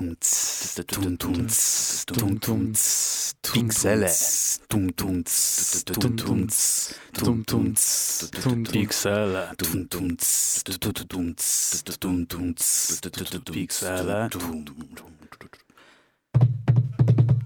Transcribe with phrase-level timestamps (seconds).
[0.00, 4.08] tum, ts, tum, tum, ts, tum, tum, ts, Piksele.
[8.72, 9.54] Piksele.
[13.52, 14.28] Piksele.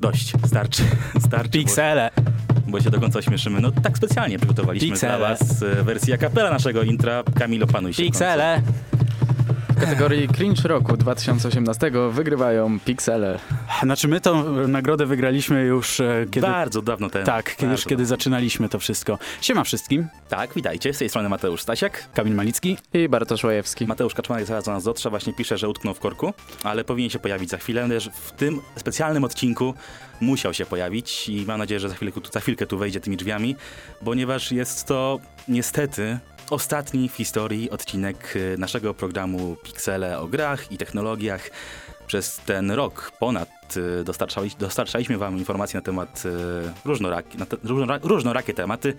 [0.00, 0.82] Dość, starczy,
[1.26, 1.50] starczy.
[1.50, 2.10] Piksele.
[2.66, 3.60] Bo, się do końca śmieszymy.
[3.60, 5.18] No tak specjalnie przygotowaliśmy Piksele.
[5.18, 7.22] dla was e, wersję a cappella naszego intra.
[7.38, 8.02] Kamilo, panuj się.
[8.02, 8.62] Piksele.
[9.74, 13.38] W kategorii Cringe Roku 2018 wygrywają Pixele.
[13.82, 16.46] Znaczy my tą nagrodę wygraliśmy już e, kiedy...
[16.46, 17.26] Bardzo dawno temu.
[17.26, 19.18] Tak, kiedy, już kiedy zaczynaliśmy to wszystko.
[19.40, 20.06] Siema wszystkim.
[20.28, 20.94] Tak, witajcie.
[20.94, 22.08] Z tej strony Mateusz Stasiak.
[22.14, 22.78] Kamil Malicki.
[22.92, 23.86] I Bartosz Łajewski.
[23.86, 27.18] Mateusz Kaczmarek zaraz do nas dotrze, właśnie pisze, że utknął w korku, ale powinien się
[27.18, 27.88] pojawić za chwilę.
[27.88, 29.74] Też w tym specjalnym odcinku
[30.20, 33.56] musiał się pojawić i mam nadzieję, że za chwilkę, za chwilkę tu wejdzie tymi drzwiami,
[34.04, 36.18] ponieważ jest to niestety
[36.50, 41.50] ostatni w historii odcinek y, naszego programu Pixele o grach i technologiach.
[42.06, 46.30] Przez ten rok ponad y, dostarczali, dostarczaliśmy wam informacji na temat y,
[46.84, 48.94] różnorakie, na te, różnora, różnorakie tematy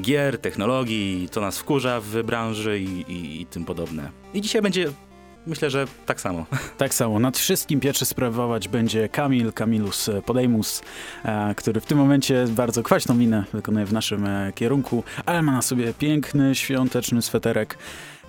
[0.00, 4.10] gier, technologii, co nas wkurza w branży i, i, i tym podobne.
[4.34, 4.92] I dzisiaj będzie,
[5.46, 6.46] myślę, że tak samo.
[6.78, 10.82] Tak samo, nad wszystkim pierwszy sprawować będzie Kamil, Kamilus Podejmus,
[11.24, 15.52] e, który w tym momencie bardzo kwaśną minę wykonuje w naszym e, kierunku, ale ma
[15.52, 17.78] na sobie piękny, świąteczny sweterek.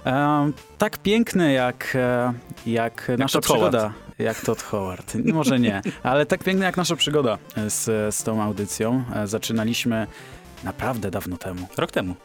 [0.05, 2.33] E, tak piękny jak, e,
[2.65, 3.73] jak, nasza Todd Howard.
[3.75, 3.93] przygoda.
[4.19, 5.15] Jak Todd Howard.
[5.15, 9.03] Może nie, ale tak piękny jak nasza przygoda z, z tą audycją.
[9.15, 10.07] E, zaczynaliśmy
[10.63, 11.67] naprawdę dawno temu.
[11.77, 12.15] Rok temu.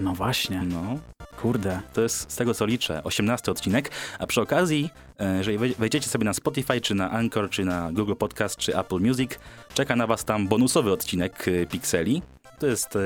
[0.00, 0.98] No właśnie, No,
[1.40, 1.80] kurde.
[1.92, 6.08] to jest z tego co liczę 18 odcinek, a przy okazji, e, jeżeli wej- wejdziecie
[6.08, 9.30] sobie na Spotify, czy na Anchor, czy na Google Podcast, czy Apple Music,
[9.74, 12.22] czeka na was tam bonusowy odcinek e, Pixeli.
[12.58, 13.00] To jest e,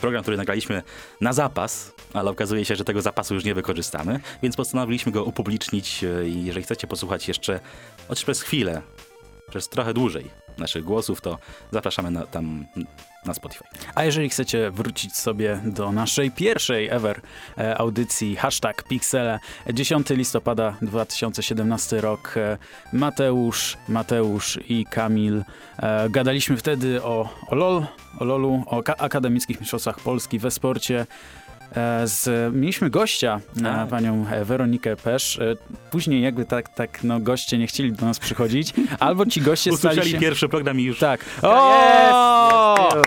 [0.00, 0.82] program, który nagraliśmy
[1.20, 6.04] na zapas, ale okazuje się, że tego zapasu już nie wykorzystamy, więc postanowiliśmy go upublicznić
[6.26, 7.60] i jeżeli chcecie posłuchać jeszcze
[8.08, 8.82] choć przez chwilę,
[9.50, 11.38] przez trochę dłużej naszych głosów, to
[11.72, 12.66] zapraszamy na, tam
[13.26, 13.64] na Spotify.
[13.94, 17.20] A jeżeli chcecie wrócić sobie do naszej pierwszej ever
[17.58, 19.38] e, audycji hashtag Pixele,
[19.72, 22.58] 10 listopada 2017 rok, e,
[22.92, 25.44] Mateusz, Mateusz i Kamil
[25.78, 27.86] e, gadaliśmy wtedy o, o LOL,
[28.20, 31.06] o LOLu, o ka- akademickich mistrzostwach Polski we sporcie.
[31.76, 33.88] E, Z, mieliśmy gościa, e, Tak.
[33.88, 35.38] panią Weronikę Pesz.
[35.38, 35.56] E,
[35.90, 39.92] Później jakby tak, tak no, goście nie chcieli do nas przychodzić, albo ci goście stali
[39.92, 40.18] Usłyszeli się...
[40.20, 41.20] pierwszy program i już Tak.
[41.42, 41.48] O!
[42.74, 43.02] O!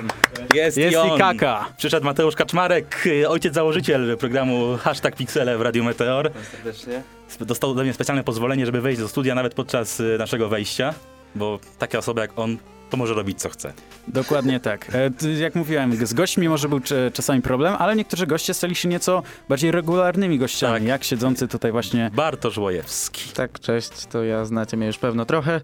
[0.56, 1.16] jest, Jest i on.
[1.16, 1.66] i kaka.
[1.78, 6.32] Przyszedł Mateusz Kaczmarek, ojciec założyciel programu Hashtag Pixele w Radiu Meteor.
[6.52, 7.02] Serdecznie.
[7.40, 10.94] Dostał ode mnie specjalne pozwolenie, żeby wejść do studia nawet podczas naszego wejścia,
[11.36, 12.58] bo taka osoba jak on
[12.90, 13.74] to może robić co chce.
[14.08, 14.88] Dokładnie tak.
[14.96, 16.80] E, Jak mówiłem, z gośćmi może był
[17.14, 20.84] czasami problem, ale niektórzy goście stali się nieco bardziej regularnymi gościami, Tak.
[20.88, 22.12] jak siedzący tutaj właśnie.
[22.14, 23.30] Bartosz Łojewski.
[23.34, 25.62] Tak, cześć, to ja znacie mnie już pewno trochę.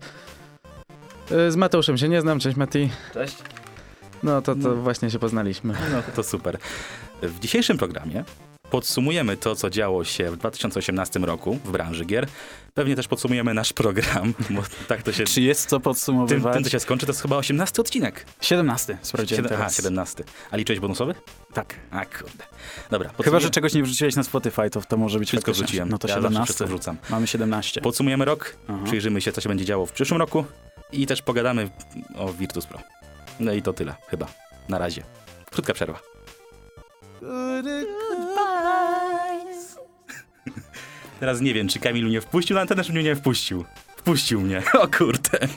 [1.32, 2.90] Y, Z Mateuszem się nie znam, cześć Mati.
[3.14, 3.36] Cześć.
[4.24, 4.76] No to, to No.
[4.76, 5.74] właśnie się poznaliśmy.
[5.92, 6.58] No to super.
[7.22, 8.24] W dzisiejszym programie
[8.72, 12.28] podsumujemy to, co działo się w 2018 roku w branży gier.
[12.74, 15.24] Pewnie też podsumujemy nasz program, bo tak to się...
[15.24, 16.54] Czy jest co Tym, podsumowywać?
[16.54, 18.26] tym to się skończy, to jest chyba 18 odcinek.
[18.42, 19.76] 17, sprawdziłem Siedem, aha, teraz.
[19.78, 20.24] 17.
[20.52, 21.16] A liczyłeś bonusowy?
[21.54, 21.76] Tak.
[21.92, 22.44] A kurde.
[22.92, 23.10] Dobra.
[23.10, 25.66] Chyba, podsumuję- że czegoś nie wrzuciłeś na Spotify, to, to może być Wszystko faktycznie.
[25.66, 25.90] wrzuciłem.
[25.90, 26.46] No to ja zawsze 17.
[26.46, 26.98] wszystko wrzucam.
[27.10, 27.82] Mamy 17.
[27.82, 28.80] Podsumujemy rok, Aha.
[28.86, 30.46] przyjrzymy się, co się będzie działo w przyszłym roku
[30.92, 31.70] i też pogadamy
[32.16, 32.80] o Virtus Pro.
[33.40, 34.28] No i to tyle, chyba.
[34.70, 35.04] Na razie.
[35.52, 36.00] Krótka przerwa.
[41.24, 43.66] Teraz nie wiem, czy Kamil mnie wpuścił na antenę, czy mnie nie wpuścił.
[43.98, 44.62] Wpuścił mnie.
[44.82, 45.40] O kurde.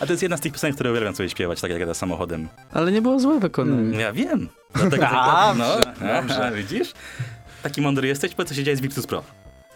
[0.00, 2.48] A to jest jedna z tych piosenek, które uwielbiam sobie śpiewać, tak jak jadę samochodem.
[2.72, 3.98] Ale nie było złe wykonanie.
[3.98, 4.48] Ja wiem.
[4.74, 6.52] Dlatego, A, no, dobrze, dobrze.
[6.56, 6.92] Widzisz?
[7.62, 9.24] Taki mądry jesteś, powiedz, co się dzieje z Virtus Pro.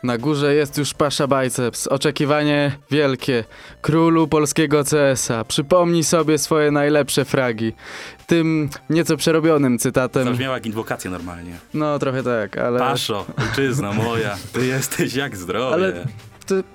[0.03, 1.87] Na górze jest już Pasza Biceps.
[1.87, 3.45] Oczekiwanie wielkie.
[3.83, 5.45] Królu polskiego CS-a.
[5.45, 7.73] Przypomnij sobie swoje najlepsze fragi.
[8.27, 10.25] Tym nieco przerobionym cytatem.
[10.25, 11.53] Zabrzmiała jak inwokacja normalnie.
[11.75, 15.75] No trochę tak, ale Paszo, ojczyzno moja, ty jesteś jak zdrowie.
[15.75, 16.05] Ale-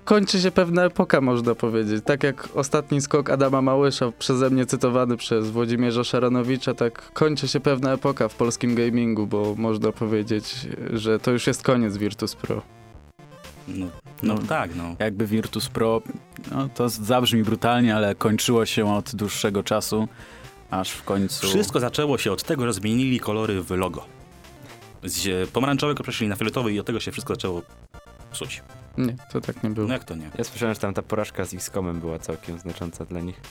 [0.05, 2.03] kończy się pewna epoka, można powiedzieć.
[2.05, 7.59] Tak jak ostatni skok Adama Małysza, przeze mnie cytowany przez Włodzimierza Szaranowicza, tak kończy się
[7.59, 10.55] pewna epoka w polskim gamingu, bo można powiedzieć,
[10.93, 12.61] że to już jest koniec Virtus Pro.
[13.67, 13.85] No,
[14.23, 14.41] no, No.
[14.41, 14.95] tak, no.
[14.99, 16.01] Jakby Virtus Pro,
[16.51, 20.07] no to zabrzmi brutalnie, ale kończyło się od dłuższego czasu,
[20.71, 21.47] aż w końcu...
[21.47, 24.05] Wszystko zaczęło się od tego, że zmienili kolory w logo.
[25.03, 27.61] Z pomarańczowego przeszli na fioletowy i od tego się wszystko zaczęło
[28.31, 28.63] psuć.
[28.97, 29.87] Nie, to tak nie było.
[29.87, 30.29] No jak to nie?
[30.37, 33.41] Ja słyszałem, że tam ta porażka z XCOMem była całkiem znacząca dla nich.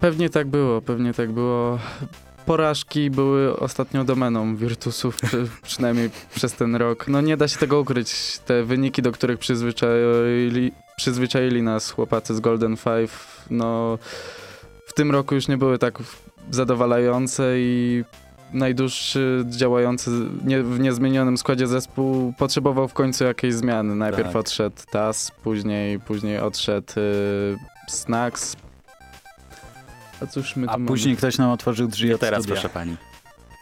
[0.00, 1.78] Pewnie tak było, pewnie tak było.
[2.46, 7.08] Porażki były ostatnio domeną Virtusów, przy, przynajmniej przez ten rok.
[7.08, 8.38] No nie da się tego ukryć.
[8.46, 13.98] Te wyniki, do których przyzwyczaili, przyzwyczaili nas chłopacy z Golden Five, no
[14.86, 15.98] w tym roku już nie były tak
[16.50, 18.04] zadowalające i
[18.52, 20.10] najdłuższy działający
[20.44, 23.94] nie, w niezmienionym składzie zespół potrzebował w końcu jakiejś zmiany.
[23.94, 24.36] Najpierw Tak.
[24.36, 27.56] odszedł Tas, później, później odszedł y,
[27.88, 28.56] Snacks.
[30.22, 30.86] A cóż my tu A mamy?
[30.88, 32.54] później ktoś nam otworzył drzwi od teraz, studia.
[32.54, 32.96] proszę pani.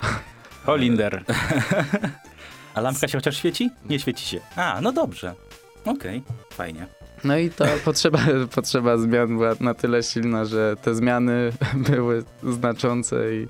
[0.67, 1.25] Holinder.
[2.75, 3.71] A lampka się chociaż świeci?
[3.89, 4.41] Nie świeci się.
[4.57, 5.35] A, no dobrze.
[5.85, 6.23] Okej,
[6.53, 6.87] fajnie.
[7.25, 8.19] No i ta potrzeba,
[8.55, 13.47] potrzeba zmian była na tyle silna, że te zmiany były znaczące i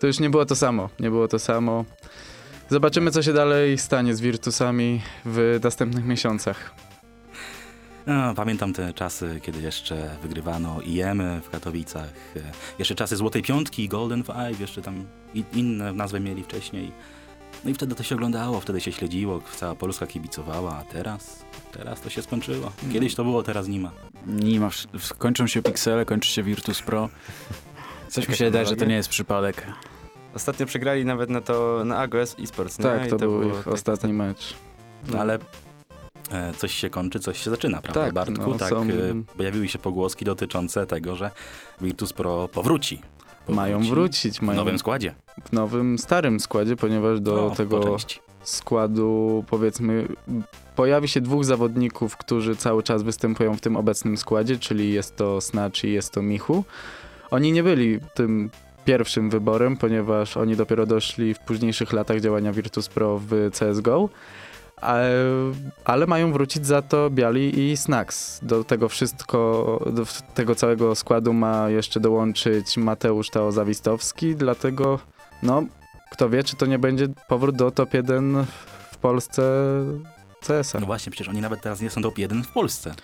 [0.00, 0.88] to już nie było to samo.
[1.00, 1.84] Nie było to samo.
[2.70, 6.74] Zobaczymy, co się dalej stanie z Virtusami w następnych miesiącach.
[8.06, 12.12] No, pamiętam te czasy, kiedy jeszcze wygrywano IEM w Katowicach.
[12.78, 15.04] Jeszcze czasy Złotej Piątki, Golden Five, jeszcze tam
[15.52, 16.92] inne nazwy mieli wcześniej.
[17.64, 21.44] No i wtedy to się oglądało, wtedy się śledziło, cała Polska kibicowała, a teraz?
[21.72, 22.72] Teraz to się skończyło.
[22.92, 23.90] Kiedyś to było, teraz nie ma.
[24.26, 24.70] Nie ma,
[25.18, 27.08] kończą się piksele, kończy się Virtus Pro.
[28.08, 29.66] Coś mi się wydaje, że to nie jest przypadek.
[30.34, 32.84] Ostatnio przegrali nawet na to, na AGOS eSports, nie?
[32.84, 34.54] Tak, I to, był ich ostatni mecz.
[35.08, 35.38] No ale
[36.56, 38.50] coś się kończy, coś się zaczyna, prawda Tak, Bartku?
[38.50, 38.86] no, tak, są- e,
[39.36, 41.30] pojawiły się pogłoski dotyczące tego, że
[41.80, 43.02] Virtus Pro powróci.
[43.48, 45.14] Mają wrócić, W mają nowym składzie.
[45.44, 47.96] w nowym, starym składzie, ponieważ do No, tego
[48.42, 50.08] składu, powiedzmy,
[50.76, 55.40] pojawi się dwóch zawodników, którzy cały czas występują w tym obecnym składzie, czyli jest to
[55.40, 56.64] Snatch i jest to Michu.
[57.30, 58.50] Oni nie byli tym
[58.84, 64.08] pierwszym wyborem, ponieważ oni dopiero doszli w późniejszych latach działania Virtus Pro w CSGO.
[64.80, 65.10] Ale,
[65.84, 68.40] ale mają wrócić za to Biali i Snacks.
[68.42, 70.04] Do tego wszystko, do
[70.34, 74.98] tego całego składu ma jeszcze dołączyć Mateusz Tao-Zawistowski, dlatego
[75.42, 75.62] no,
[76.10, 78.46] kto wie, czy to nie będzie powrót do top 1
[78.92, 79.42] w Polsce
[80.40, 80.80] CS-a.
[80.80, 82.94] No właśnie, przecież oni nawet teraz nie są top 1 w Polsce.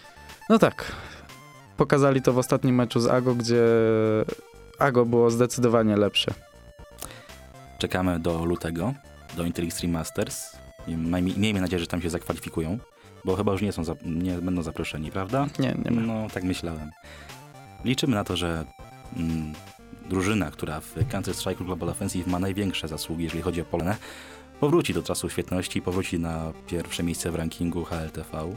[0.48, 0.92] No tak.
[1.76, 3.64] Pokazali to w ostatnim meczu z Ago, gdzie
[4.78, 6.34] Ago było zdecydowanie lepsze.
[7.78, 8.94] Czekamy do lutego,
[9.36, 10.56] do Intel Extreme Masters.
[11.36, 12.78] Miejmy nadzieję, że tam się zakwalifikują,
[13.24, 15.46] bo chyba już nie, są za, nie będą zaproszeni, prawda?
[15.58, 16.00] Nie, nie ma.
[16.02, 16.90] No, tak myślałem.
[17.84, 18.64] Liczymy na to, że
[19.16, 19.52] mm,
[20.08, 23.96] drużyna, która w Counter-Strike Global Offensive ma największe zasługi, jeżeli chodzi o Polonę,
[24.60, 28.54] powróci do czasu świetności i powróci na pierwsze miejsce w rankingu HLTV.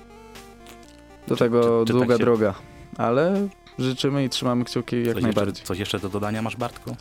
[1.28, 2.54] Do tego czy- czy długa tak się- droga.
[2.98, 3.48] Ale
[3.80, 5.52] życzymy i trzymamy kciuki jak coś najbardziej.
[5.52, 6.96] Jeszcze, coś jeszcze do dodania masz, Bartku?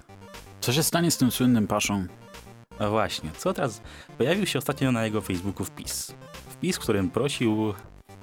[0.61, 2.07] Co się stanie z tym słynnym paszą?
[2.81, 3.81] No właśnie, co teraz?
[4.19, 6.15] Pojawił się ostatnio na jego Facebooku wpis.
[6.49, 7.75] Wpis, w którym prosił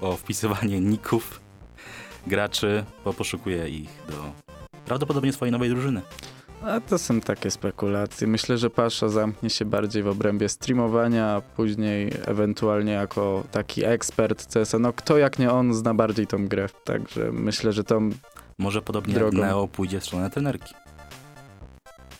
[0.01, 1.41] o wpisywanie ników
[2.27, 4.31] graczy, bo poszukuje ich do
[4.85, 6.01] prawdopodobnie swojej nowej drużyny.
[6.63, 8.27] A to są takie spekulacje.
[8.27, 14.53] Myślę, że Pasza zamknie się bardziej w obrębie streamowania, a później ewentualnie jako taki ekspert
[14.53, 14.79] CS-a.
[14.79, 16.69] No kto jak nie on zna bardziej tą grę.
[16.83, 18.01] Także myślę, że to
[18.57, 19.37] Może podobnie Drogą.
[19.37, 20.73] Neo pójdzie w stronę trenerki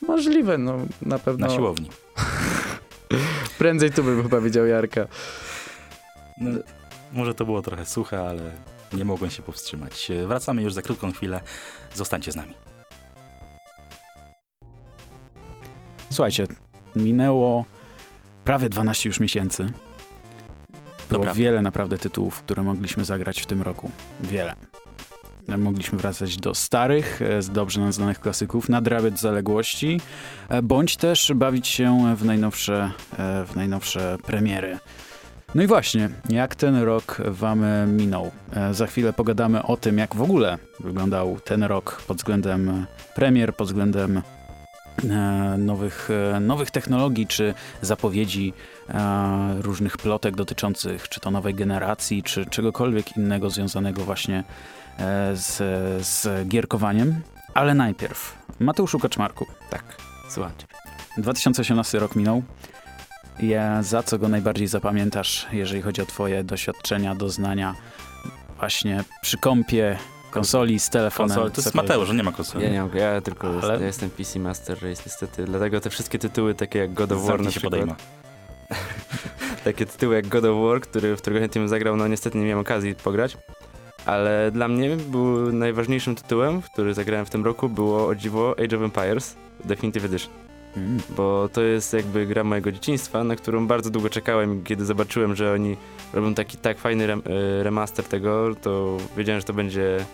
[0.07, 0.57] możliwe.
[0.57, 1.89] No na pewno na siłowni.
[3.57, 5.07] prędzej tu bym chyba widział Jarka.
[6.41, 6.59] No,
[7.13, 8.51] może to było trochę suche, ale
[8.93, 10.11] nie mogłem się powstrzymać.
[10.27, 11.41] Wracamy już za krótką chwilę.
[11.93, 12.53] Zostańcie z nami.
[16.09, 16.47] Słuchajcie,
[16.95, 17.65] minęło
[18.43, 19.63] prawie 12 już miesięcy.
[21.09, 21.33] Było Dobra.
[21.33, 23.91] wiele naprawdę tytułów, które mogliśmy zagrać w tym roku.
[24.21, 24.55] Wiele.
[25.47, 30.01] Mogliśmy wracać do starych, e, dobrze nam znanych klasyków, nadrabiać zaległości,
[30.49, 34.79] e, bądź też bawić się w najnowsze, e, w najnowsze premiery.
[35.55, 38.31] No i właśnie, jak ten rok wam minął?
[38.71, 42.85] Za chwilę pogadamy o tym, jak w ogóle wyglądał ten rok pod względem
[43.15, 44.21] premier, pod względem
[45.57, 46.09] nowych,
[46.41, 48.53] nowych technologii, czy zapowiedzi
[49.61, 54.43] różnych plotek dotyczących czy to nowej generacji, czy czegokolwiek innego związanego właśnie
[55.33, 55.57] z,
[56.07, 57.21] z gierkowaniem.
[57.53, 59.83] Ale najpierw, Mateuszu Kaczmarku, Tak,
[60.29, 60.65] słuchajcie.
[61.17, 62.43] 2018 rok minął.
[63.39, 67.75] Ja, za co go najbardziej zapamiętasz, jeżeli chodzi o twoje doświadczenia, doznania
[68.59, 69.97] właśnie przy kompie,
[70.31, 71.35] konsoli, z telefonem?
[71.35, 71.75] Konsol, to jest?
[71.75, 72.63] Mateusz, nie ma konsoli.
[72.65, 75.89] Ja nie mogę, ja tylko Ale- jest, ja jestem PC Master Race niestety, dlatego te
[75.89, 77.95] wszystkie tytuły takie jak God of War na Zamknij się przykład, podejma.
[79.63, 82.43] takie tytuły jak God of War, który, w którego chętnie bym zagrał, no niestety nie
[82.45, 83.37] miałem okazji pograć,
[84.05, 88.77] ale dla mnie był najważniejszym tytułem, który zagrałem w tym roku, było o dziwo Age
[88.77, 89.35] of Empires
[89.65, 90.31] Definitive Edition.
[90.77, 90.99] Mm.
[91.09, 95.53] bo to jest jakby gra mojego dzieciństwa, na którą bardzo długo czekałem kiedy zobaczyłem, że
[95.53, 95.77] oni
[96.13, 100.05] robią taki tak fajny rem, e, remaster tego, to wiedziałem, że to będzie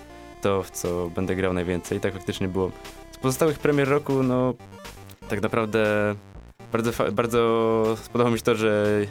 [0.41, 2.71] to, w co będę grał najwięcej i tak faktycznie było.
[3.11, 4.53] Z pozostałych premier roku, no
[5.29, 6.15] tak naprawdę
[6.71, 9.01] bardzo, bardzo spodobało mi się to, że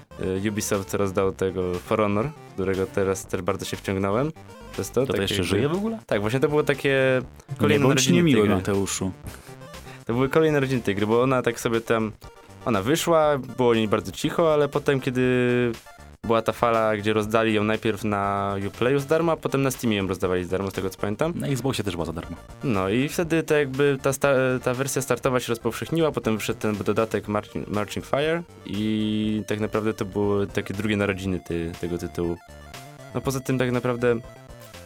[0.44, 4.32] e, Ubisoft rozdał tego For Honor, którego teraz też bardzo się wciągnąłem.
[4.72, 5.98] Przez to, To, to takie jeszcze żyje w ogóle?
[6.06, 8.56] Tak, właśnie to było takie Nie kolejne bądź narodziny tej niemiły, gry.
[8.56, 9.12] Mateuszu.
[10.06, 12.12] To były kolejne rodziny tej gry, bo ona tak sobie tam,
[12.64, 15.22] ona wyszła, było o niej bardzo cicho, ale potem kiedy
[16.26, 19.96] była ta fala, gdzie rozdali ją najpierw na Uplayu za darmo, a potem na Steamie
[19.96, 21.32] ją rozdawali za darmo, z tego co pamiętam.
[21.36, 22.36] Na Xboxie też była za darmo.
[22.64, 24.10] No i wtedy to jakby ta,
[24.62, 29.94] ta wersja startowa się rozpowszechniła, potem wyszedł ten dodatek Marching, Marching Fire i tak naprawdę
[29.94, 32.36] to były takie drugie narodziny ty, tego tytułu.
[33.14, 34.16] No poza tym tak naprawdę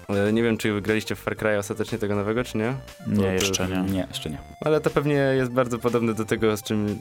[0.09, 2.75] e, nie wiem, czy wygraliście w Far Cry ostatecznie tego nowego, czy nie?
[3.07, 3.83] Nie, to- jeszcze nie.
[3.93, 4.39] Nie, jeszcze nie.
[4.61, 6.99] Ale to pewnie jest bardzo podobne do tego, z czym,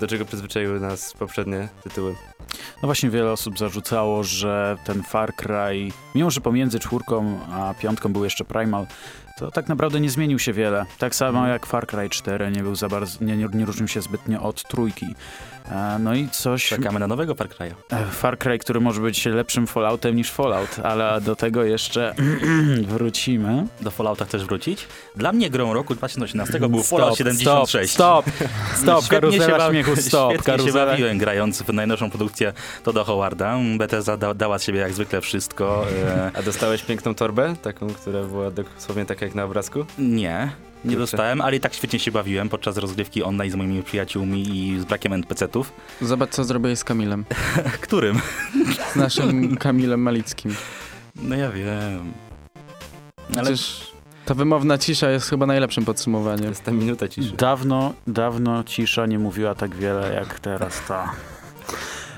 [0.00, 2.14] do czego przyzwyczaiły nas poprzednie tytuły.
[2.82, 8.12] No właśnie wiele osób zarzucało, że ten Far Cry, mimo że pomiędzy czwórką a piątką
[8.12, 8.86] był jeszcze Primal,
[9.38, 10.86] to tak naprawdę nie zmienił się wiele.
[10.98, 14.42] Tak samo jak Far Cry 4 nie był za bardzo, nie, nie różnił się zbytnio
[14.42, 15.06] od trójki.
[15.98, 16.68] No i coś...
[16.68, 17.74] Czekamy na nowego Far Cry'a.
[17.92, 22.14] E, Far Cry, który może być lepszym Falloutem niż Fallout, ale do tego jeszcze
[22.88, 23.66] wrócimy.
[23.80, 24.86] Do Fallouta chcesz wrócić?
[25.16, 27.92] Dla mnie grą roku 2018 był Fallout Stop, 76.
[27.92, 30.92] Stop, stop, stop, się, karuzela bawi- śmiechu, stop, świetnie się karuzela...
[30.92, 32.52] bawiłem grając w najnowszą produkcję
[32.84, 33.58] Toda Howarda.
[33.78, 35.86] Bethesda da, dała z siebie jak zwykle wszystko.
[36.06, 39.84] E, A dostałeś piękną torbę, taką, która była dosłownie taka jak na obrazku?
[39.98, 40.50] nie,
[40.86, 41.00] nie Kurczę.
[41.00, 44.84] dostałem, ale i tak świetnie się bawiłem podczas rozgrywki online z moimi przyjaciółmi i z
[44.84, 45.72] brakiem NPC-ów.
[46.00, 47.24] Zobacz, co zrobiłeś z Kamilem.
[47.80, 48.20] Którym?
[48.92, 50.54] Z naszym Kamilem Malickim.
[51.22, 52.12] No ja wiem.
[53.34, 53.92] Ale Przecież
[54.24, 56.48] ta wymowna cisza jest chyba najlepszym To podsumowaniem.
[56.48, 57.32] jest ta minuta ciszy.
[57.36, 61.12] Dawno, dawno cisza nie mówiła tak wiele jak teraz ta.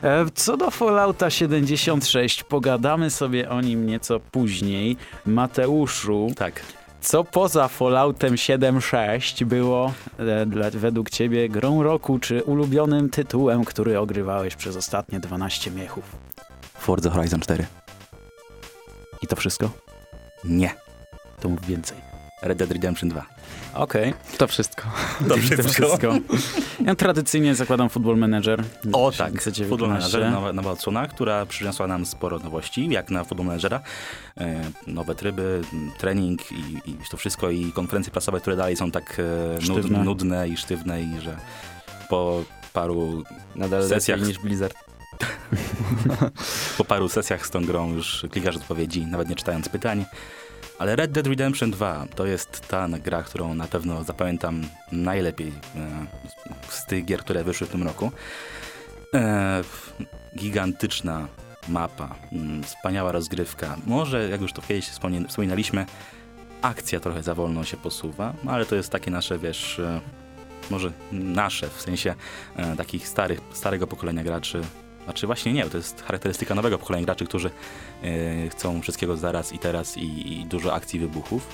[0.02, 4.96] E, Co do Fallouta 76, pogadamy sobie o nim nieco później.
[5.26, 6.62] Mateuszu, tak.
[7.00, 13.98] Co poza Falloutem 7.6 było e, dla, według ciebie grą roku, czy ulubionym tytułem, który
[13.98, 16.04] ogrywałeś przez ostatnie 12 miechów?
[16.74, 17.66] Forza Horizon 4.
[19.22, 19.70] I to wszystko?
[20.44, 20.74] Nie.
[21.40, 21.98] To mów więcej.
[22.42, 23.37] Red Dead Redemption 2.
[23.74, 24.82] Okej, To wszystko.
[25.28, 26.14] To to wszystko.
[26.84, 28.64] Ja tradycyjnie zakładam Football Manager.
[28.92, 29.68] O tak, 2019.
[29.68, 33.80] Football Manager, nowa, nowa odsłona, która przyniosła nam sporo nowości, jak na Football Managera.
[34.40, 35.60] E, nowe tryby,
[35.98, 39.20] trening i, i to wszystko i konferencje prasowe, które dalej są tak
[39.56, 39.98] e, Sztywne.
[39.98, 41.36] nud, nudne i sztywne i że
[42.08, 43.22] po paru,
[43.56, 44.74] Nadal sesjach- niż Blizzard.
[46.78, 50.04] po paru sesjach z tą grą już klikasz odpowiedzi, nawet nie czytając pytań.
[50.78, 56.06] Ale Red Dead Redemption 2 to jest ta gra, którą na pewno zapamiętam najlepiej e,
[56.68, 58.12] z tych gier, które wyszły w tym roku.
[59.14, 59.62] E,
[60.36, 61.28] gigantyczna
[61.68, 63.76] mapa, mm, wspaniała rozgrywka.
[63.86, 64.88] Może, jak już to kiedyś
[65.28, 65.86] wspominaliśmy,
[66.62, 70.00] akcja trochę za wolno się posuwa, ale to jest takie nasze, wiesz, e,
[70.70, 72.14] może nasze, w sensie
[72.76, 74.60] takich starych, starego pokolenia graczy.
[75.08, 77.50] Znaczy właśnie nie, to jest charakterystyka nowego pokolenia graczy, którzy
[78.02, 81.46] e, chcą wszystkiego zaraz i teraz i, i dużo akcji, wybuchów.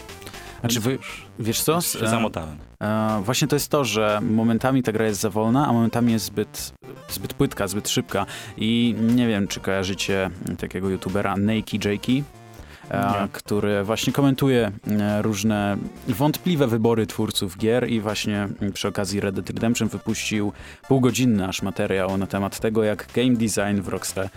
[0.60, 0.98] Znaczy, wy,
[1.38, 1.80] wiesz co?
[1.80, 2.56] Się zamotałem.
[2.80, 6.24] E, właśnie to jest to, że momentami ta gra jest za wolna, a momentami jest
[6.24, 6.74] zbyt,
[7.08, 8.26] zbyt płytka, zbyt szybka.
[8.56, 12.43] I nie wiem, czy kojarzycie takiego youtubera Nakey Jakey, e,
[12.90, 13.28] Nie.
[13.32, 15.76] który właśnie komentuje e, różne
[16.08, 20.52] wątpliwe wybory twórców gier i właśnie przy okazji Red Dead Redemption wypuścił
[20.88, 24.28] półgodzinny aż materiał na temat tego, jak game design w Rockstar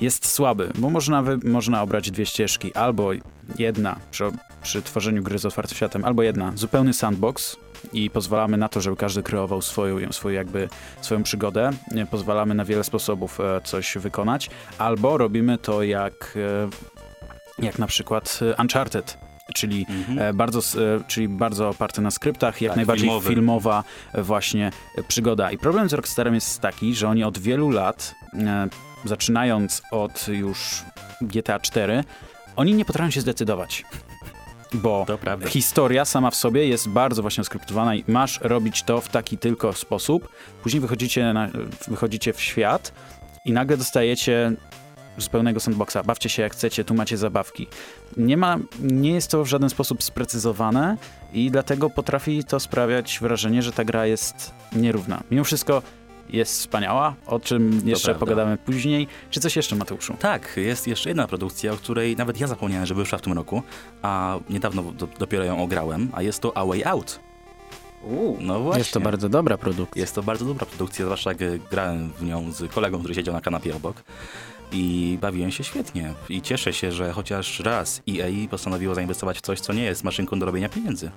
[0.00, 3.10] jest słaby, bo można, wy, można obrać dwie ścieżki, albo
[3.58, 4.24] jedna przy,
[4.62, 7.56] przy tworzeniu gry z otwartym światem, albo jedna zupełny sandbox
[7.92, 10.68] i pozwalamy na to, żeby każdy kreował swoją, swoją jakby
[11.00, 11.70] swoją przygodę,
[12.10, 16.93] pozwalamy na wiele sposobów e, coś wykonać, albo robimy to jak, e,
[17.58, 19.18] jak na przykład e, Uncharted,
[19.54, 20.18] czyli Mhm.
[20.18, 23.28] E, bardzo, e, czyli bardzo oparte na skryptach, jak Tak, najbardziej filmowy.
[23.28, 24.70] filmowa e, właśnie
[25.08, 25.50] przygoda.
[25.50, 28.68] I problem z Rockstarem jest taki, że oni od wielu lat, e,
[29.04, 30.82] zaczynając od już
[31.20, 32.04] GTA 4,
[32.56, 33.84] oni nie potrafią się zdecydować.
[34.74, 35.06] Bo
[35.46, 39.72] historia sama w sobie jest bardzo właśnie skryptowana i masz robić to w taki tylko
[39.72, 40.28] sposób.
[40.62, 41.48] Później wychodzicie, na,
[41.88, 42.92] wychodzicie w świat
[43.44, 44.52] i nagle dostajecie
[45.18, 45.96] zupełnego sandboxa.
[46.04, 47.66] Bawcie się jak chcecie, tu macie zabawki.
[48.16, 50.96] Nie ma, nie jest to w żaden sposób sprecyzowane
[51.32, 55.22] i dlatego potrafi to sprawiać wrażenie, że ta gra jest nierówna.
[55.30, 55.82] Mimo wszystko
[56.30, 59.08] jest wspaniała, o czym jeszcze pogadamy później.
[59.30, 60.16] Czy coś jeszcze, Mateuszu?
[60.18, 63.62] Tak, jest jeszcze jedna produkcja, o której nawet ja zapomniałem, że wyszła w tym roku,
[64.02, 67.20] a niedawno do, dopiero ją ograłem, a jest to A Way Out.
[68.40, 68.78] No właśnie.
[68.78, 70.00] Jest to bardzo dobra produkcja.
[70.00, 73.40] Jest to bardzo dobra produkcja, zwłaszcza jak grałem w nią z kolegą, który siedział na
[73.40, 74.02] kanapie obok.
[74.72, 76.12] I bawiłem się świetnie.
[76.28, 80.38] I cieszę się, że chociaż raz EA postanowiło zainwestować w coś, co nie jest maszynką
[80.38, 81.10] do robienia pieniędzy.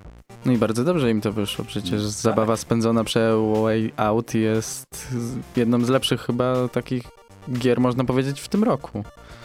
[0.45, 1.65] No i bardzo dobrze im to wyszło.
[1.65, 2.11] Przecież Tak.
[2.11, 4.85] zabawa spędzona przez Way Out jest
[5.55, 7.03] jedną z lepszych chyba takich
[7.53, 9.03] gier, można powiedzieć, w tym roku.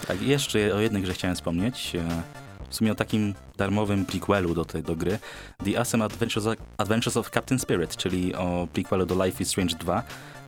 [0.09, 1.93] Tak, i jeszcze o jednej grze chciałem wspomnieć.
[1.97, 2.23] e,
[2.71, 5.19] W sumie o takim darmowym prequelu do tej do gry.
[5.65, 9.77] The Awesome Adventures of, Adventures of Captain Spirit, czyli o prequelu do Life is Strange
[9.77, 10.03] 2,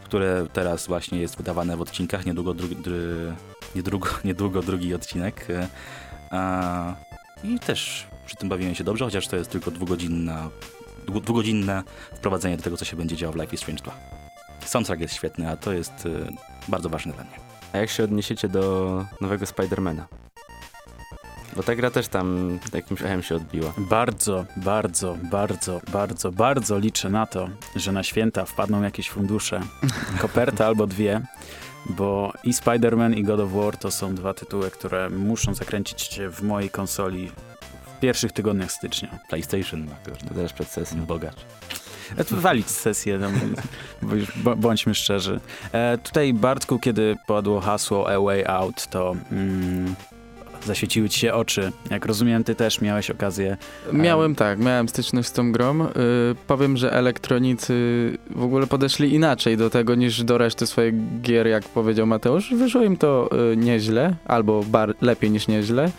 [0.04, 2.26] które teraz właśnie jest wydawane w odcinkach.
[2.26, 2.68] Niedługo, dru,
[3.74, 5.46] niedługo, niedługo drugi odcinek.
[5.50, 5.68] e,
[6.30, 6.94] A,
[7.44, 10.50] I też przy tym bawiłem się dobrze, chociaż to jest tylko dwugodzinna,
[11.06, 11.82] dwu- dwugodzinne
[12.14, 13.92] wprowadzenie do tego, co się będzie działo w Life is Strange 2.
[14.64, 16.08] Soundtrack jest świetny, a to jest e,
[16.68, 17.34] bardzo ważne dla mnie.
[17.72, 20.06] A jak się odniesiecie do nowego Spidermana?
[21.56, 23.72] Bo ta gra też tam jakimś echem się odbiła.
[23.78, 29.60] Bardzo, bardzo, bardzo, bardzo, bardzo liczę na to, że na święta wpadną jakieś fundusze,
[30.22, 31.20] koperta albo dwie,
[31.90, 36.30] bo i Spider-Man i God of War to są dwa tytuły, które muszą zakręcić się
[36.30, 37.30] w mojej konsoli
[37.96, 39.18] w pierwszych tygodniach stycznia.
[39.28, 39.94] PlayStation ma
[40.28, 41.06] To też przed sesją.
[41.06, 41.36] bogacz.
[42.16, 43.28] E, to Walić sesję, no,
[44.02, 45.40] bo już bo- bądźmy szczerzy.
[45.72, 49.94] E, tutaj Bartku, kiedy padło hasło A Way Out, to mm,
[50.66, 51.72] zaświeciły ci się oczy.
[51.90, 53.56] Jak rozumiem, ty też miałeś okazję
[53.92, 55.84] Miałem tak, miałem styczność z tą grą.
[55.84, 55.90] Y,
[56.46, 57.74] powiem, że elektronicy
[58.30, 62.54] w ogóle podeszli inaczej do tego niż do reszty swoich gier, jak powiedział Mateusz.
[62.54, 64.64] Wyszło im to y, nieźle, albo
[65.00, 65.90] lepiej niż nieźle.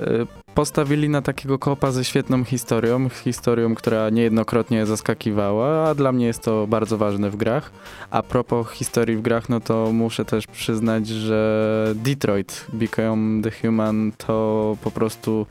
[0.00, 6.26] Y, postawili na takiego kopa ze świetną historią, historią, która niejednokrotnie zaskakiwała, a dla mnie
[6.26, 7.70] jest to bardzo ważne w grach.
[8.10, 14.12] A propos historii w grach, no to muszę też przyznać, że Detroit Become the Human
[14.16, 15.46] to po prostu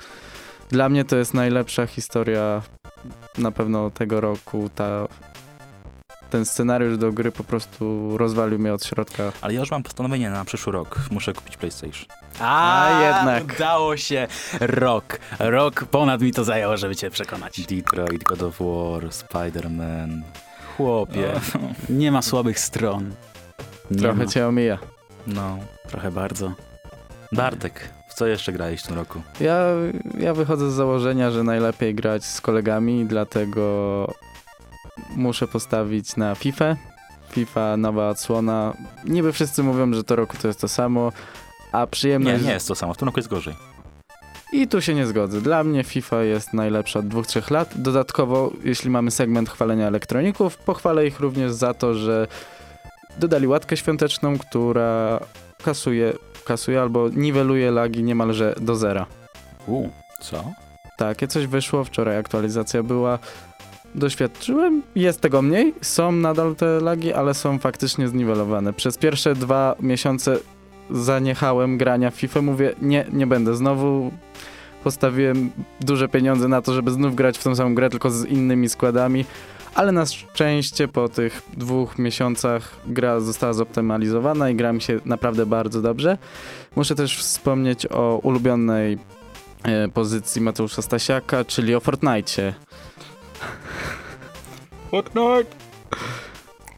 [0.69, 2.61] dla mnie to jest najlepsza historia
[3.37, 4.69] na pewno tego roku.
[4.75, 5.07] Ta,
[6.29, 9.24] ten scenariusz do gry po prostu rozwalił mnie od środka.
[9.41, 11.00] Ale ja już mam postanowienie na przyszły rok.
[11.12, 12.05] Muszę kupić PlayStation.
[12.39, 13.55] A, A, jednak.
[13.55, 14.27] Udało się.
[14.60, 15.19] Rok.
[15.39, 17.62] Rok ponad mi to zajęło, żeby cię przekonać.
[17.62, 20.22] Detroit, God of War, Spider-Man.
[20.77, 21.31] Chłopie,
[21.89, 23.12] nie ma słabych stron.
[23.91, 24.25] Nie Trochę ma.
[24.25, 24.77] cię omija.
[25.27, 25.57] No.
[25.89, 26.51] Trochę bardzo.
[27.31, 29.22] Bartek, w co jeszcze grałeś w tym roku?
[29.39, 29.60] Ja,
[30.19, 34.13] ja wychodzę z założenia, że najlepiej grać z kolegami, dlatego
[35.16, 36.75] muszę postawić na FIFA.
[37.29, 38.74] FIFA, nowa odsłona.
[39.05, 41.12] Niby wszyscy mówią, że to roku to jest to samo,
[41.72, 42.44] a Nie, przyjemność...
[42.44, 42.94] nie jest to samo.
[42.94, 43.55] W tym roku jest gorzej.
[44.53, 45.42] I tu się nie zgodzę.
[45.42, 47.81] Dla mnie FIFA jest najlepsza od dwóch, trzech lat.
[47.81, 52.27] Dodatkowo, jeśli mamy segment chwalenia elektroników, pochwalę ich również za to, że
[53.20, 55.20] dodali łatkę świąteczną, która
[55.64, 56.14] kasuje,
[56.46, 59.05] kasuje albo niweluje lagi niemalże do zera.
[59.68, 59.90] U.
[60.22, 60.44] Co?
[60.98, 63.20] Takie coś wyszło, wczoraj aktualizacja była.
[63.95, 68.73] Doświadczyłem, jest tego mniej, są nadal te lagi, ale są faktycznie zniwelowane.
[68.73, 70.37] Przez pierwsze dwa miesiące
[70.91, 74.11] zaniechałem grania w FIFA, mówię, nie, nie będę znowu.
[74.83, 78.69] Postawiłem duże pieniądze na to, żeby znów grać w tą samą grę, tylko z innymi
[78.69, 79.25] składami,
[79.75, 85.45] ale na szczęście po tych dwóch miesiącach gra została zoptymalizowana i gra mi się naprawdę
[85.45, 86.17] bardzo dobrze.
[86.75, 88.97] Muszę też wspomnieć o ulubionej
[89.63, 92.53] e, pozycji Mateusza Stasiaka, czyli o Fortnite.
[94.91, 95.55] Fortnite!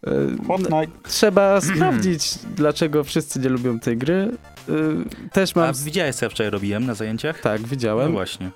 [0.08, 0.88] E, Fortnite.
[1.04, 4.32] Trzeba sprawdzić, dlaczego wszyscy nie lubią tej gry.
[4.70, 5.70] E, Też mam...
[5.70, 7.40] A widziałeś, co ja wczoraj robiłem na zajęciach?
[7.42, 8.12] Tak, No widziałem.
[8.12, 8.50] właśnie.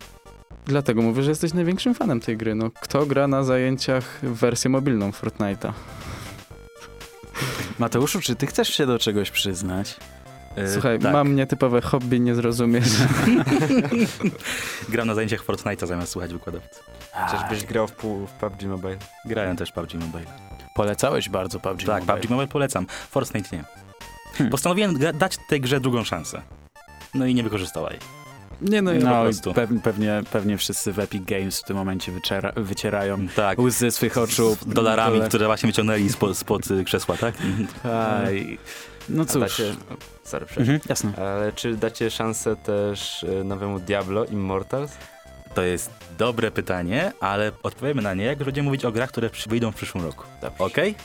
[0.66, 2.56] Dlatego mówię, że jesteś największym fanem tej gry.
[2.56, 5.72] No, kto gra na zajęciach w wersję mobilną Fortnite'a?
[7.80, 9.96] Mateuszu, czy ty chcesz się do czegoś przyznać?
[10.56, 11.14] E, Słuchaj, tak.
[11.14, 12.88] mam nietypowe hobby, nie zrozumiesz.
[14.90, 16.80] Gram na zajęciach Fortnite'a zamiast słuchać wykładowcy.
[17.32, 18.98] Czyżbyś grał w, pół, w PUBG Mobile?
[19.26, 20.26] Grałem też w PUBG Mobile.
[20.76, 22.18] Polecałeś bardzo PUBG tak, Mobile.
[22.18, 22.86] PUBG Mobile polecam.
[23.10, 23.64] Fortnite nie.
[24.34, 24.52] Hmm.
[24.52, 26.42] Postanowiłem dać tej grze drugą szansę.
[27.14, 28.00] No i nie wykorzystała jej.
[28.62, 29.54] Nie no, No i prostu.
[29.54, 33.60] pewnie, pewnie, pewnie wszyscy w Epic Games w tym momencie wyciera, wycierają Tak.
[33.60, 34.56] łzy swych oczu.
[34.62, 37.36] Z dolarami, Dole- które właśnie wyciągnęli spod, spod y, krzesła, tak?
[38.26, 38.58] Aj.
[39.10, 39.42] No cóż.
[39.42, 39.76] dacie,
[40.24, 40.46] sorry.
[40.58, 41.12] Mhm, jasne.
[41.18, 44.92] Ale czy dacie szansę też y, nowemu Diablo Immortals?
[45.56, 49.72] To jest dobre pytanie, ale odpowiemy na nie, jak będziemy mówić o grach, które wyjdą
[49.72, 50.24] w przyszłym roku.
[50.60, 50.96] Okej?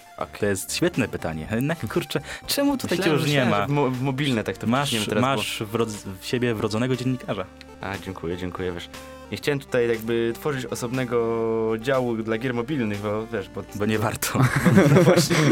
[0.41, 1.49] To jest świetne pytanie.
[1.51, 3.59] Jednak, kurczę, czemu tutaj cię już nie myślałem, ma?
[3.59, 6.97] że w Mo, w mobilne tak to Masz, teraz, masz w, rodz- w siebie wrodzonego
[6.97, 7.45] dziennikarza.
[7.81, 7.87] Bo...
[7.87, 8.89] A, dziękuję, dziękuję, wiesz.
[9.31, 13.63] Nie chciałem tutaj jakby tworzyć osobnego działu dla gier mobilnych, bo wiesz, bo...
[13.75, 14.39] Bo nie warto.
[14.95, 15.37] No właśnie.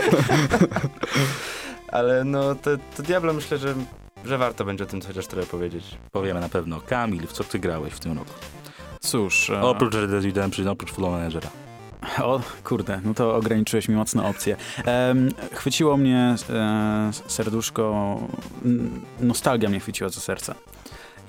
[1.96, 3.74] Ale no, to, to Diablo myślę, że,
[4.24, 5.84] że warto będzie o tym chociaż trochę powiedzieć.
[6.12, 6.80] Powiemy na pewno.
[6.80, 8.30] Kamil, w co ty grałeś w tym roku?
[9.00, 9.50] Cóż.
[9.50, 11.48] e, Oprócz Red Dead Redemption, oprócz Full Managera.
[12.22, 14.56] O, kurde, no to ograniczyłeś mi mocno opcję.
[14.84, 18.18] Em, chwyciło mnie e, serduszko,
[19.20, 20.54] nostalgia mnie chwyciła za serce.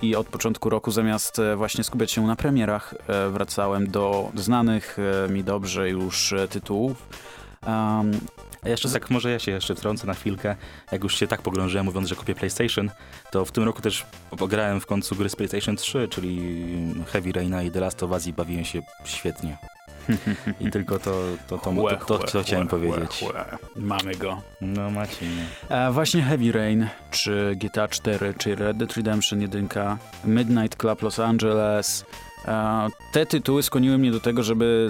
[0.02, 4.98] i od początku roku zamiast e, właśnie skupiać się na premierach, e, wracałem do znanych
[5.26, 7.08] e, mi dobrze już e, tytułów.
[7.68, 8.12] Um,
[8.64, 10.56] A jeszcze tak, może ja się jeszcze wtrącę na chwilkę.
[10.92, 12.90] Jak już się tak pogrążyłem, mówiąc, że kupię PlayStation,
[13.32, 14.06] to w tym roku też
[14.38, 16.42] pograłem w końcu gry z PlayStation 3, czyli
[17.12, 19.58] Heavy Raina i The Last of Us i bawiłem się świetnie.
[20.60, 23.26] I tylko to, to, to, to, to, to, chciałem powiedzieć.
[23.76, 24.42] Mamy go.
[24.62, 25.26] No macie.
[25.70, 29.68] E, właśnie Heavy Rain, czy GTA 4, czy Red Dead Redemption 1,
[30.26, 32.06] Midnight Club Los Angeles.
[32.48, 34.90] E, te tytuły skłoniły mnie do tego, żeby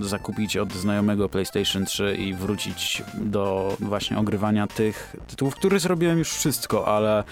[0.00, 6.30] zakupić od znajomego PlayStation 3 i wrócić do właśnie ogrywania tych tytułów, których zrobiłem już
[6.30, 7.24] wszystko, ale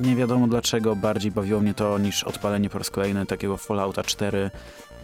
[0.00, 4.50] nie wiadomo dlaczego bardziej bawiło mnie to niż odpalenie po raz kolejny takiego Fallouta 4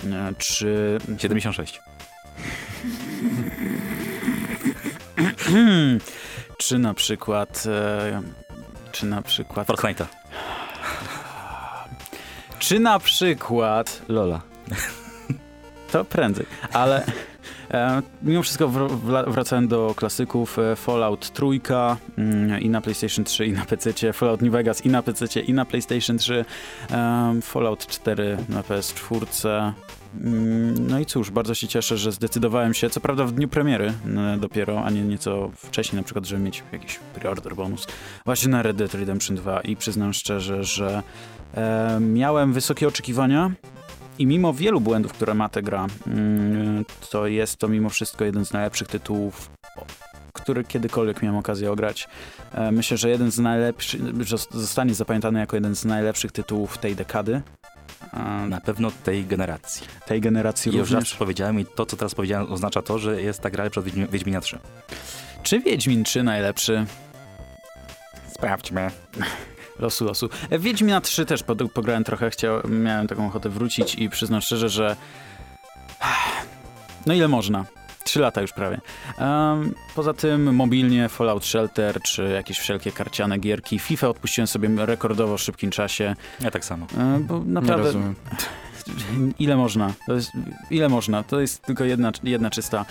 [0.04, 1.80] e, czy 76.
[6.58, 8.22] czy na przykład e,
[8.92, 10.06] czy na przykład Fortnite'a.
[12.64, 14.40] Czy na przykład Lola.
[15.92, 17.06] to prędzej, ale
[17.70, 23.46] e, mimo wszystko wr- wracałem do klasyków e, Fallout trójka mm, i na PlayStation 3
[23.46, 26.44] i na PC, Fallout New Vegas i na PC i na PlayStation 3,
[26.90, 29.72] e, Fallout 4 na PS4.
[30.20, 33.92] Mm, No i cóż, bardzo się cieszę, że zdecydowałem się, co prawda w dniu premiery
[34.16, 37.86] e, dopiero, a nie nieco wcześniej, na przykład, żeby mieć jakiś pre-order bonus,
[38.24, 41.02] właśnie na Red Dead Redemption 2 i przyznam szczerze, że
[41.54, 43.50] e, miałem wysokie oczekiwania
[44.18, 48.44] i mimo wielu błędów, które ma ta gra, mm, to jest to mimo wszystko jeden
[48.44, 49.50] z najlepszych tytułów,
[50.32, 52.08] który kiedykolwiek miałem okazję ograć.
[52.52, 54.00] E, Myślę, że jeden z najlepszych,
[54.50, 57.42] zostanie zapamiętany jako jeden z najlepszych tytułów tej dekady.
[58.48, 59.86] Na pewno tej generacji.
[60.06, 61.14] tej generacji I już raz również.
[61.14, 64.08] powiedziałem i to, co teraz powiedziałem, oznacza to, że jest ta gra lepsza od Wiedźmi-
[64.10, 64.58] Wiedźmina 3.
[65.42, 66.86] Czy Wiedźmin 3 najlepszy?
[68.34, 68.90] Sprawdźmy.
[69.78, 70.28] Losu, losu.
[70.50, 71.42] E, Wiedźmina 3 też
[71.74, 74.96] pograłem trochę, chciał, miałem taką ochotę wrócić i przyznam szczerze, że
[77.06, 77.64] no ile można?
[78.04, 78.80] Trzy lata już prawie.
[79.18, 83.78] Em, poza tym mobilnie Fallout Shelter, czy jakieś wszelkie karciane gierki.
[83.78, 86.86] FIFA odpuściłem sobie rekordowo w szybkim czasie, Ja tak samo.
[86.98, 88.14] e, bo Nie naprawdę rozumiem.
[89.38, 89.92] ile można?
[90.06, 90.30] To jest,
[90.70, 91.22] ile można?
[91.22, 92.84] To jest tylko jedna, jedna czysta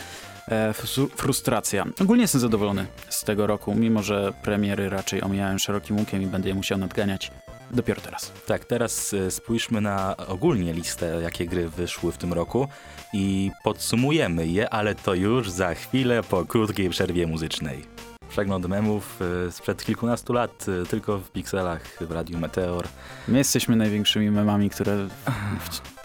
[0.48, 1.86] e, fru- frustracja.
[2.02, 6.50] Ogólnie jestem zadowolony z tego roku, mimo że premiery raczej omijałem szerokim łukiem i będę
[6.50, 7.32] je musiał nadganiać
[7.74, 8.32] dopiero teraz.
[8.46, 12.68] Tak, teraz e, spójrzmy na ogólnie listę, jakie gry wyszły w tym roku
[13.14, 18.13] i podsumujemy je, ale to już za chwilę po krótkiej przerwie muzycznej.
[18.34, 22.88] Przegląd memów e, sprzed kilkunastu lat, e, tylko w pikselach w Radiu Meteor.
[23.28, 25.08] My jesteśmy największymi memami, które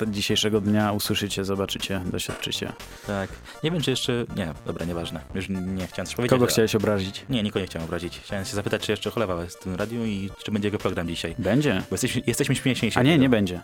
[0.07, 2.73] dzisiejszego dnia usłyszycie, zobaczycie, doświadczycie.
[3.07, 3.31] Tak.
[3.65, 4.25] Nie wiem, czy jeszcze...
[4.37, 5.21] Nie, dobra, nieważne.
[5.35, 6.31] Już nie chciałem coś powiedzieć.
[6.31, 7.25] Kogo chciałeś obrazić?
[7.29, 8.21] Nie, nikogo nie chciałem obrazić.
[8.25, 11.09] Chciałem się zapytać, czy jeszcze cholewa jest w tym radiu i czy będzie jego program
[11.09, 11.35] dzisiaj.
[11.39, 11.83] Będzie.
[11.91, 12.99] Bo jesteśmy, jesteśmy śmieszniejsi.
[12.99, 13.61] A nie, nie będzie.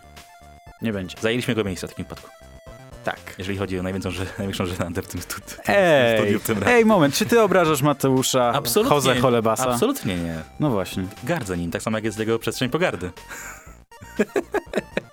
[0.81, 1.17] Nie będzie.
[1.21, 2.44] Zajęliśmy jego miejsce w takim wypadku.
[3.05, 3.19] Tak.
[3.37, 6.39] Jeżeli chodzi o największą, że, największą żenantę w tym stu- Ej, studiu.
[6.39, 8.95] W tym ej, moment, czy ty obrażasz Mateusza Absolutnie.
[8.95, 9.69] Jose Cholebasa?
[9.69, 10.35] Absolutnie nie.
[10.59, 11.03] No właśnie.
[11.23, 13.11] Gardzę nim, tak samo jak jest jego przestrzeń pogardy.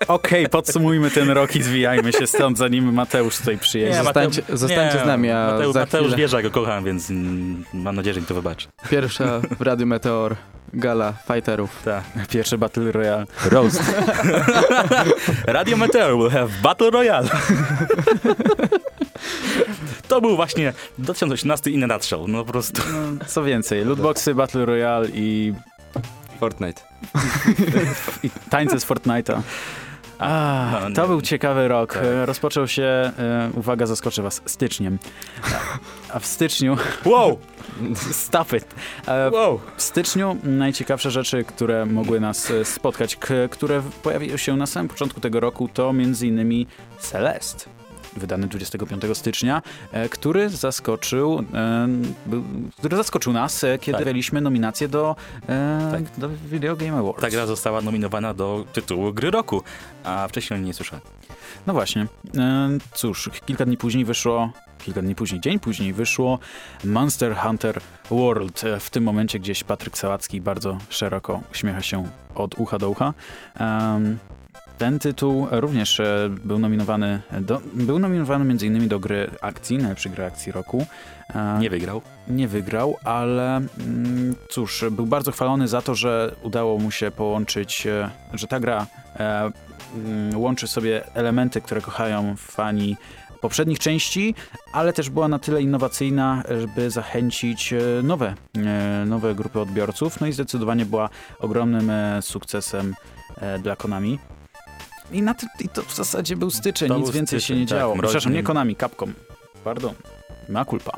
[0.08, 3.98] Okej, podsumujmy ten rok i zwijajmy się stąd, zanim Mateusz tutaj przyjedzie.
[3.98, 6.84] Nie, Zostańcie, zostańcie z nami, a Mateusz, za Mateusz chwilę wie, że ja go kocham,
[6.84, 8.68] więc mm, mam nadzieję, że mi to wybaczy.
[8.90, 10.36] pierwsza w Radiu Meteor
[10.74, 11.82] gala fighterów.
[11.84, 12.04] Tak.
[12.28, 13.26] Pierwszy Battle Royale.
[13.50, 13.82] Roast.
[15.46, 17.28] Radio Meteor will have Battle Royale.
[20.08, 22.24] to był właśnie 2018 in a nutshell.
[22.28, 22.82] No po prostu.
[22.92, 25.54] No, co więcej, lootboxy, Battle Royale i,
[26.42, 26.82] Fortnite.
[28.22, 29.40] i tańce z Fortnite'a.
[30.18, 30.94] A, No, nie.
[30.94, 31.94] to był ciekawy rok.
[31.94, 32.02] Tak.
[32.24, 34.98] Rozpoczął się, e, uwaga, zaskoczę was, styczniem.
[36.12, 37.38] A w styczniu, Wow!
[38.26, 38.74] stop it.
[39.08, 39.60] E, Wow!
[39.76, 43.18] W styczniu najciekawsze rzeczy, które mogły nas e, spotkać,
[43.50, 46.66] które pojawiły się na samym początku tego roku, to m.in.
[46.98, 47.68] Celest,
[48.16, 51.88] wydany 25 stycznia, e, który zaskoczył, e,
[52.78, 54.32] który zaskoczył nas, e, kiedy Tak.
[54.42, 55.16] nominację do,
[55.92, 56.02] Tak.
[56.18, 57.20] do Video Game Awards.
[57.20, 59.62] Ta gra została nominowana do tytułu gry roku,
[60.04, 61.04] a wcześniej nie słyszałem.
[61.66, 62.06] No właśnie.
[62.94, 66.38] Cóż, kilka dni później wyszło, kilka dni później, dzień później wyszło
[66.84, 68.62] Monster Hunter World.
[68.80, 73.14] W tym momencie gdzieś Patryk Sałacki bardzo szeroko uśmiecha się od ucha do ucha.
[73.54, 74.18] Em,
[74.78, 78.88] ten tytuł również e, był nominowany, do, był nominowany m.in.
[78.88, 80.86] do gry akcji, najlepszej gry akcji roku.
[81.34, 82.02] E, Nie wygrał.
[82.28, 87.86] nie wygrał, ale mm, cóż, był bardzo chwalony za to, że udało mu się połączyć,
[87.86, 88.86] e, że ta gra
[89.94, 92.96] mm, łączy sobie elementy, które kochają fani
[93.40, 94.34] poprzednich części,
[94.72, 98.34] ale też była na tyle innowacyjna, żeby zachęcić nowe,
[99.06, 100.20] nowe grupy odbiorców.
[100.20, 101.08] No i zdecydowanie była
[101.38, 102.94] ogromnym sukcesem
[103.62, 104.18] dla Konami.
[105.12, 107.66] I, na I to w zasadzie był styczeń, To nic był więcej się styczeń, nie
[107.66, 107.94] tak, działo.
[107.94, 108.08] mroźny.
[108.08, 109.14] Przepraszam, nie Konami, Capcom.
[109.64, 109.94] Pardon.
[110.48, 110.92] Ma culpa.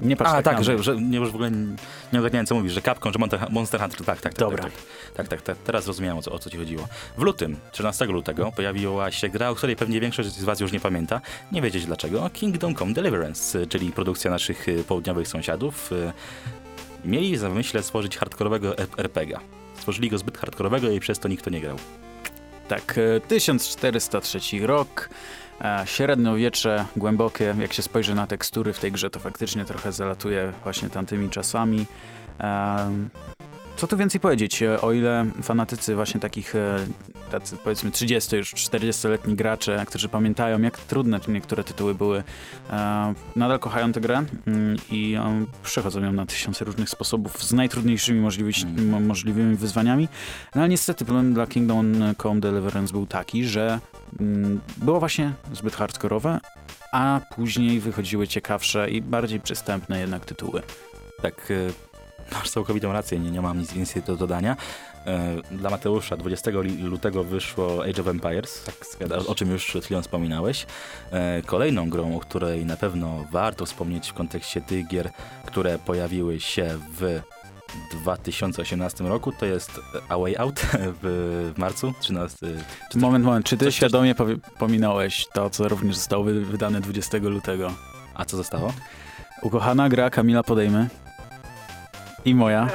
[0.00, 1.66] Nie patrz A, tak, tak, że, że nie, już w ogóle nie,
[2.12, 3.18] nie ogarniałem, co mówisz, że Capcom, że
[3.50, 4.34] Monster, Hunter, tak, tak, tak.
[4.34, 4.62] Dobra.
[4.62, 5.56] Tak, tak, tak, tak, tak.
[5.64, 6.88] Teraz rozumiałem, o co, o co ci chodziło.
[7.18, 10.80] W lutym, 13 lutego, pojawiła się gra, o której pewnie większość z was już nie
[10.80, 11.20] pamięta.
[11.52, 12.30] Nie wiedzieć dlaczego.
[12.32, 15.92] Kingdom Come Deliverance, czyli produkcja naszych y, południowych sąsiadów.
[15.92, 16.12] Y,
[17.04, 19.40] Mieli za myśle stworzyć hardkorowego RPGa.
[19.78, 21.76] Stworzyli go zbyt hardkorowego i przez to nikt to nie grał.
[22.70, 25.08] Tak, e, 1403 rok,
[25.60, 27.54] e, średniowiecze, głębokie.
[27.60, 31.86] Jak się spojrzy na tekstury w tej grze, to faktycznie trochę zalatuje właśnie tamtymi czasami.
[33.80, 36.86] Co tu więcej powiedzieć, e, o ile fanatycy właśnie takich, e,
[37.30, 42.22] tacy powiedzmy 30 już 40-letni gracze, którzy pamiętają jak trudne niektóre tytuły były,
[42.70, 45.16] e, nadal kochają tę grę mm, i
[45.62, 50.08] przechodzą ją na tysiące różnych sposobów z najtrudniejszymi mo- możliwymi wyzwaniami.
[50.54, 53.80] No ale niestety problem dla Kingdom Come Deliverance był taki, że
[54.20, 56.40] mm, było właśnie zbyt hardkorowe,
[56.92, 60.62] a później wychodziły ciekawsze i bardziej przystępne jednak tytuły.
[61.22, 61.52] Tak,
[62.32, 64.56] masz całkowitą rację, nie, nie mam nic więcej do dodania.
[65.52, 69.84] Y, Dla Mateusza 20 li- lutego wyszło Age of Empires, tak, o czym już przed
[69.84, 70.66] chwilą wspominałeś.
[71.38, 75.10] Y, Kolejną grą, o której na pewno warto wspomnieć w kontekście tych gier,
[75.46, 77.20] które pojawiły się w
[78.02, 80.60] 2018 roku, to jest A Way Out
[81.02, 82.36] w marcu 13.
[82.40, 82.54] Czy
[82.90, 84.14] to- Moment, moment, czy ty świadomie
[84.58, 87.72] pominąłeś to, co również zostało wy- wydane 20 lutego?
[88.14, 88.72] A co zostało?
[89.42, 90.88] Ukochana gra Kamila Podejmy
[92.24, 92.68] i moja.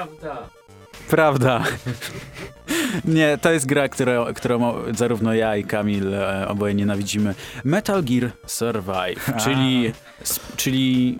[1.09, 1.63] Prawda.
[3.05, 7.35] Nie, to jest gra, która, którą zarówno ja i Kamil e, oboje nienawidzimy.
[7.63, 9.39] Metal Gear Survive, A.
[9.39, 11.17] czyli, s- czyli,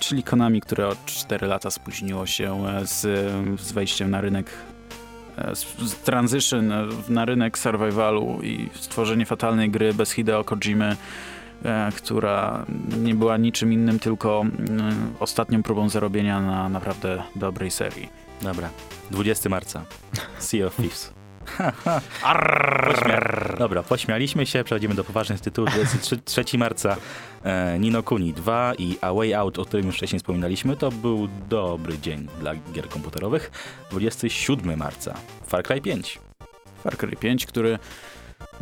[0.00, 3.00] czyli Konami, które o 4 lata spóźniło się e, z,
[3.60, 4.50] z wejściem na rynek
[5.38, 10.96] e, z, z transition e, na rynek survivalu i stworzenie fatalnej gry bez Hideo Kojimy,
[11.96, 12.66] która
[12.98, 18.08] nie była niczym innym, tylko mm, ostatnią próbą zarobienia na naprawdę dobrej serii.
[18.42, 18.68] Dobra,
[19.10, 19.84] 20 marca.
[20.38, 21.12] Sea of Thieves.
[22.22, 25.70] Pośmia- Dobra, pośmialiśmy się, przechodzimy do poważnych tytułów.
[25.70, 26.96] 23 marca
[27.44, 31.28] e, Nino Kuni 2 i A Way Out, o którym już wcześniej wspominaliśmy, to był
[31.48, 33.50] dobry dzień dla gier komputerowych.
[33.90, 35.14] 27 marca
[35.46, 36.18] Far Cry 5.
[36.84, 37.78] Far Cry 5, który,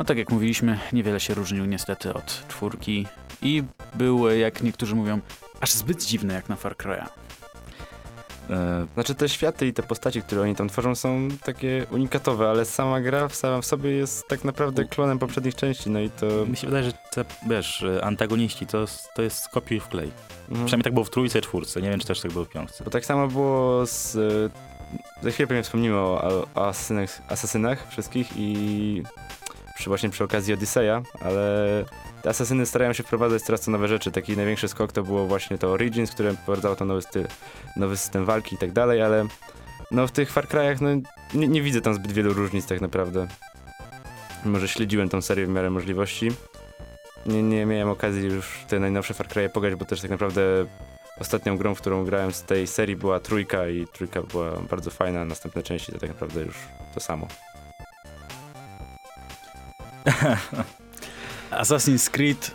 [0.01, 3.07] no tak jak mówiliśmy, niewiele się różnił niestety od czwórki
[3.41, 3.63] i
[3.95, 5.19] był, jak niektórzy mówią,
[5.59, 7.05] aż zbyt dziwny jak na Far Cry'a.
[8.49, 12.65] E, Znaczy te światy i te postaci, które oni tam tworzą są takie unikatowe, ale
[12.65, 16.45] sama gra w sama w sobie jest tak naprawdę klonem poprzednich części, no i to...
[16.45, 18.85] mi się wydaje, że te, wiesz, e, antagoniści to,
[19.15, 20.11] to jest kopiuj w klej.
[20.49, 20.65] Mhm.
[20.65, 21.81] Przynajmniej tak było w trójce i czwórce.
[21.81, 22.83] Nie wiem, czy też tak było w piątce.
[22.83, 24.15] Bo tak samo było z...
[24.15, 29.03] e, Za chwilę pewnie wspomnimy o, o asasynach, asasynach wszystkich i
[29.81, 31.65] przy, właśnie przy okazji Odyseja, ale
[32.21, 34.11] te asasyny starają się wprowadzać coraz to nowe rzeczy.
[34.11, 37.27] Taki największy skok to było właśnie to Origins, które wprowadzało to nowy, styl,
[37.77, 39.25] nowy system walki i tak dalej, ale
[39.91, 40.89] no w tych Far Cry'ach no,
[41.33, 43.27] nie, nie widzę tam zbyt wielu różnic tak naprawdę.
[44.45, 46.31] Może śledziłem tą serię w miarę możliwości.
[47.25, 50.65] Nie, nie miałem okazji już te najnowsze Far Cry'e pograć, bo też tak naprawdę
[51.19, 55.25] ostatnią grą, w którą grałem z tej serii była trójka i trójka była bardzo fajna,
[55.25, 56.55] następne części to tak naprawdę już
[56.93, 57.27] to samo.
[61.51, 62.51] Assassin's Creed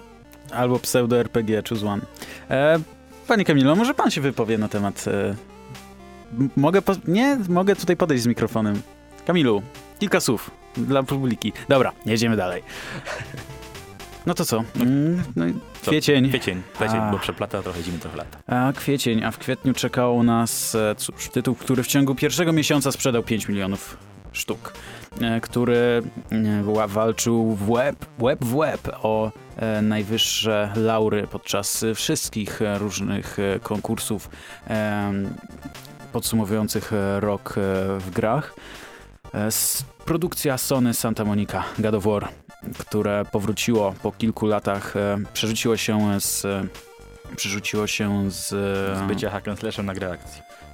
[0.53, 2.03] albo pseudo-RPG, choose one.
[2.51, 2.79] E,
[3.29, 5.05] panie Kamilo, może pan się wypowie na temat...
[5.09, 5.35] E,
[6.57, 6.83] mogę...
[7.09, 8.83] Nie, mogę tutaj podejść z mikrofonem.
[9.27, 9.63] Kamilu,
[9.99, 11.53] kilka słów dla publiki.
[11.69, 12.63] Dobra, jedziemy dalej.
[14.27, 14.65] No to co?
[14.81, 15.91] Mm, no, i Co?
[15.91, 16.29] kwiecień.
[16.29, 17.11] Kwiecień, kwiecień, A.
[17.11, 18.39] bo przeplata trochę zimy, trochę lata.
[18.47, 22.93] A kwiecień, a w kwietniu czekał nas e, cóż, tytuł, który w ciągu pierwszego miesiąca
[22.93, 23.97] sprzedał 5 milionów
[24.37, 24.73] sztuk,
[25.21, 31.85] e, który e, wa- walczył w łeb, łeb w łeb o e, najwyższe laury podczas
[31.95, 34.31] wszystkich różnych konkursów
[36.13, 37.55] podsumowujących rok
[37.99, 38.55] w grach.
[40.05, 42.29] Produkcja Sony Santa Monica God of War,
[42.79, 44.95] które powróciło po kilku latach,
[45.33, 46.47] przerzuciło się z
[47.37, 48.49] przerzuciło się z...
[48.99, 50.19] Z bycia hack and na grę.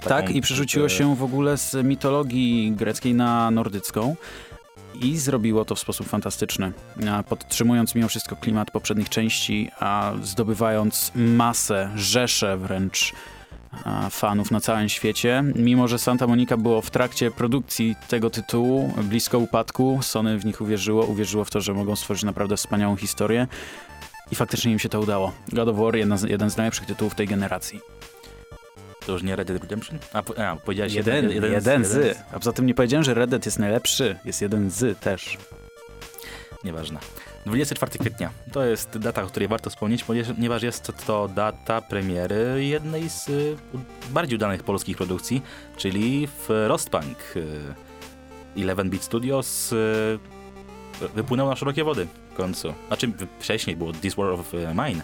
[0.07, 4.15] Tak, i przerzuciło się w ogóle z mitologii greckiej na nordycką
[5.01, 6.71] i zrobiło to w sposób fantastyczny,
[7.29, 13.13] podtrzymując mimo wszystko klimat poprzednich części, a zdobywając masę, rzesze wręcz
[14.09, 15.43] fanów na całym świecie.
[15.55, 20.61] Mimo, że Santa Monica było w trakcie produkcji tego tytułu, blisko upadku, Sony w nich
[20.61, 23.47] uwierzyło, uwierzyło w to, że mogą stworzyć naprawdę wspaniałą historię.
[24.31, 25.31] I faktycznie im się to udało.
[25.51, 27.79] God of War, jedna z, jeden z najlepszych tytułów tej generacji.
[29.05, 29.99] To już nie Red Dead Redemption?
[30.13, 32.17] A, a powiedziałeś Jeden, jeden, jeden, z.
[32.31, 34.19] A poza tym nie powiedziałem, że Red Dead jest najlepszy.
[34.25, 35.37] Jest jeden z też.
[36.63, 36.99] Nieważne.
[37.45, 38.29] 24 kwietnia.
[38.51, 43.55] To jest data, o której warto wspomnieć, ponieważ jest to data premiery jednej z y,
[44.09, 45.41] bardziej udanych polskich produkcji,
[45.77, 47.17] czyli w Rostpunk.
[47.35, 47.73] Y,
[48.57, 50.19] 11-bit Studios y,
[51.15, 52.73] wypłynął na szerokie wody w końcu.
[52.87, 55.03] Znaczy wcześniej było This War of y, Mine,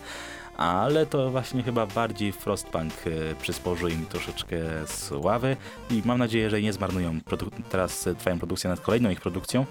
[0.59, 5.57] ale to właśnie chyba bardziej Frostpunk y, przysporzył im troszeczkę sławy
[5.91, 7.19] i mam nadzieję, że nie zmarnują.
[7.19, 9.65] Produ- teraz trwają produkcje nad kolejną ich produkcją,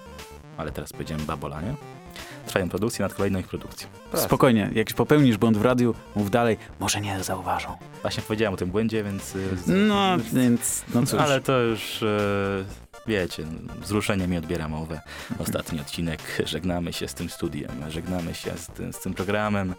[0.57, 1.75] ale teraz powiedziałem babola, nie?
[2.47, 3.89] Trwają produkcje nad kolejną ich produkcją.
[4.15, 7.77] Spokojnie, jak popełnisz błąd w radiu, mów dalej, może nie zauważą.
[8.03, 9.23] Właśnie powiedziałem o tym błędzie, więc...
[9.25, 11.21] z- No, więc, no cóż.
[11.21, 12.07] Ale to już, e,
[13.07, 13.45] wiecie,
[13.81, 15.01] wzruszenie mi odbiera mowę.
[15.39, 19.75] Ostatni odcinek, żegnamy się z tym studiem, żegnamy się z tym, z tym programem.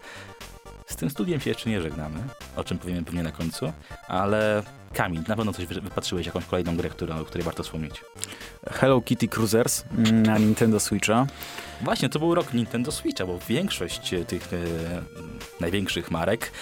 [0.90, 2.20] Z tym studiem się jeszcze nie żegnamy,
[2.56, 3.72] o czym powiemy pewnie na końcu,
[4.08, 4.62] ale
[4.94, 8.04] Kamil, na pewno coś wy- wypatrzyłeś, jakąś kolejną grę, którą, o której warto wspomnieć.
[8.70, 11.26] Hello Kitty Cruisers mm, na Nintendo Switcha.
[11.80, 14.56] Właśnie, to był rok Nintendo Switcha, bo większość e, tych e,
[15.60, 16.52] największych marek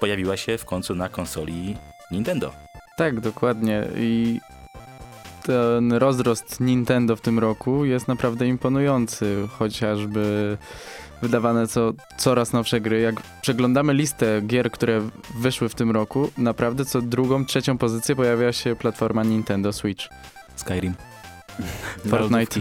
[0.00, 1.76] pojawiła się w końcu na konsoli
[2.10, 2.52] Nintendo.
[2.96, 3.84] Tak, dokładnie.
[3.96, 4.40] I
[5.42, 10.58] ten rozrost Nintendo w tym roku jest naprawdę imponujący, chociażby
[11.24, 13.00] wydawane co, coraz nowsze gry.
[13.00, 15.00] Jak przeglądamy listę gier, które
[15.38, 20.04] wyszły w tym roku, naprawdę co drugą, trzecią pozycję pojawia się platforma Nintendo Switch.
[20.56, 20.94] Skyrim.
[22.10, 22.60] Fortnite.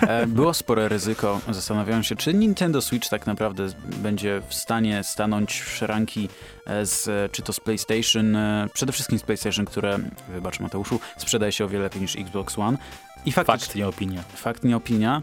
[0.00, 1.40] E, Było spore ryzyko.
[1.50, 6.28] Zastanawiałem się, czy Nintendo Switch tak naprawdę będzie w stanie stanąć w szranki
[6.66, 11.52] e, z, czy to z PlayStation, e, przede wszystkim z PlayStation, które, wybacz Mateuszu, sprzedaje
[11.52, 12.78] się o wiele lepiej niż Xbox One.
[13.26, 14.22] I faktycznie, Fakt, nie opinia.
[14.34, 15.22] fakt nie opinia.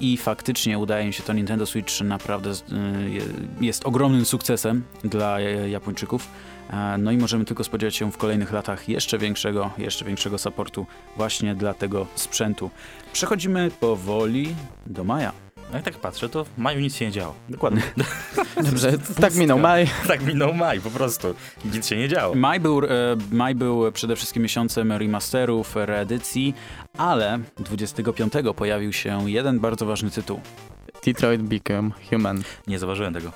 [0.00, 3.22] I faktycznie udaje mi się to Nintendo Switch naprawdę y, je-
[3.60, 6.28] jest ogromnym sukcesem dla Japończyków.
[6.70, 10.86] E, No i możemy tylko spodziewać się w kolejnych latach jeszcze większego, jeszcze większego supportu
[11.16, 12.70] właśnie dla tego sprzętu.
[13.12, 14.54] Przechodzimy powoli
[14.86, 15.32] do maja.
[15.70, 17.34] No jak tak patrzę, to w maju nic się nie działo.
[17.48, 17.82] Dokładnie.
[18.70, 19.86] Dobrze, tak minął maj.
[20.08, 21.34] tak minął maj, po prostu.
[21.64, 22.34] Nic się nie działo.
[22.34, 22.86] Maj był, e,
[23.32, 26.54] maj był przede wszystkim miesiącem remasterów, reedycji,
[26.98, 30.40] ale 25 pojawił się jeden bardzo ważny tytuł.
[31.04, 32.42] Detroit Become Human.
[32.66, 33.32] Nie zauważyłem tego.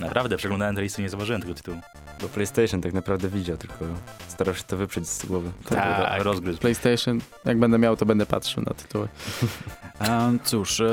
[0.00, 1.76] Naprawdę, przeglądałem te listy, nie zauważyłem tego tytułu.
[2.20, 3.84] Bo PlayStation tak naprawdę widział, tylko
[4.28, 5.50] starał się to wyprzeć z głowy.
[5.68, 6.22] Tak.
[6.22, 6.58] Rozgryzł.
[6.58, 9.08] PlayStation, jak będę miał, to będę patrzył na tytuły.
[10.00, 10.84] E, cóż, e,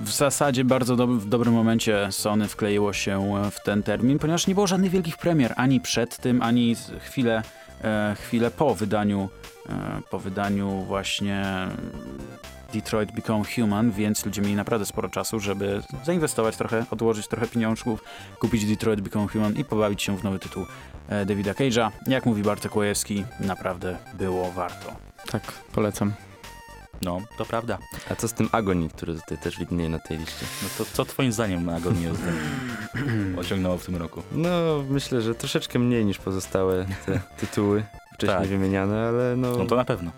[0.00, 4.54] w zasadzie bardzo dob- w dobrym momencie Sony wkleiło się w ten termin, ponieważ nie
[4.54, 7.42] było żadnych wielkich premier ani przed tym, ani chwilę,
[7.84, 9.28] e, chwilę po wydaniu,
[9.68, 9.72] e,
[10.10, 11.44] po wydaniu właśnie
[12.74, 18.04] Detroit Become Human, więc ludzie mieli naprawdę sporo czasu, żeby zainwestować trochę, odłożyć trochę pieniążków,
[18.38, 20.66] kupić Detroit Become Human i pobawić się w nowy tytuł
[21.08, 21.90] e, Davida Cage'a.
[22.06, 24.92] Jak mówi Bartek Łajewski, naprawdę było warto.
[25.30, 26.12] Tak, polecam.
[27.02, 27.78] No, to prawda.
[28.10, 30.46] A co z tym Agony, który tutaj też widnieje na tej liście?
[30.62, 32.10] No to co twoim zdaniem Agonia
[33.40, 34.22] osiągnęło w tym roku?
[34.32, 38.48] No, myślę, że troszeczkę mniej niż pozostałe te tytuły wcześniej Tak.
[38.48, 40.10] wymieniane, ale no, No to na pewno.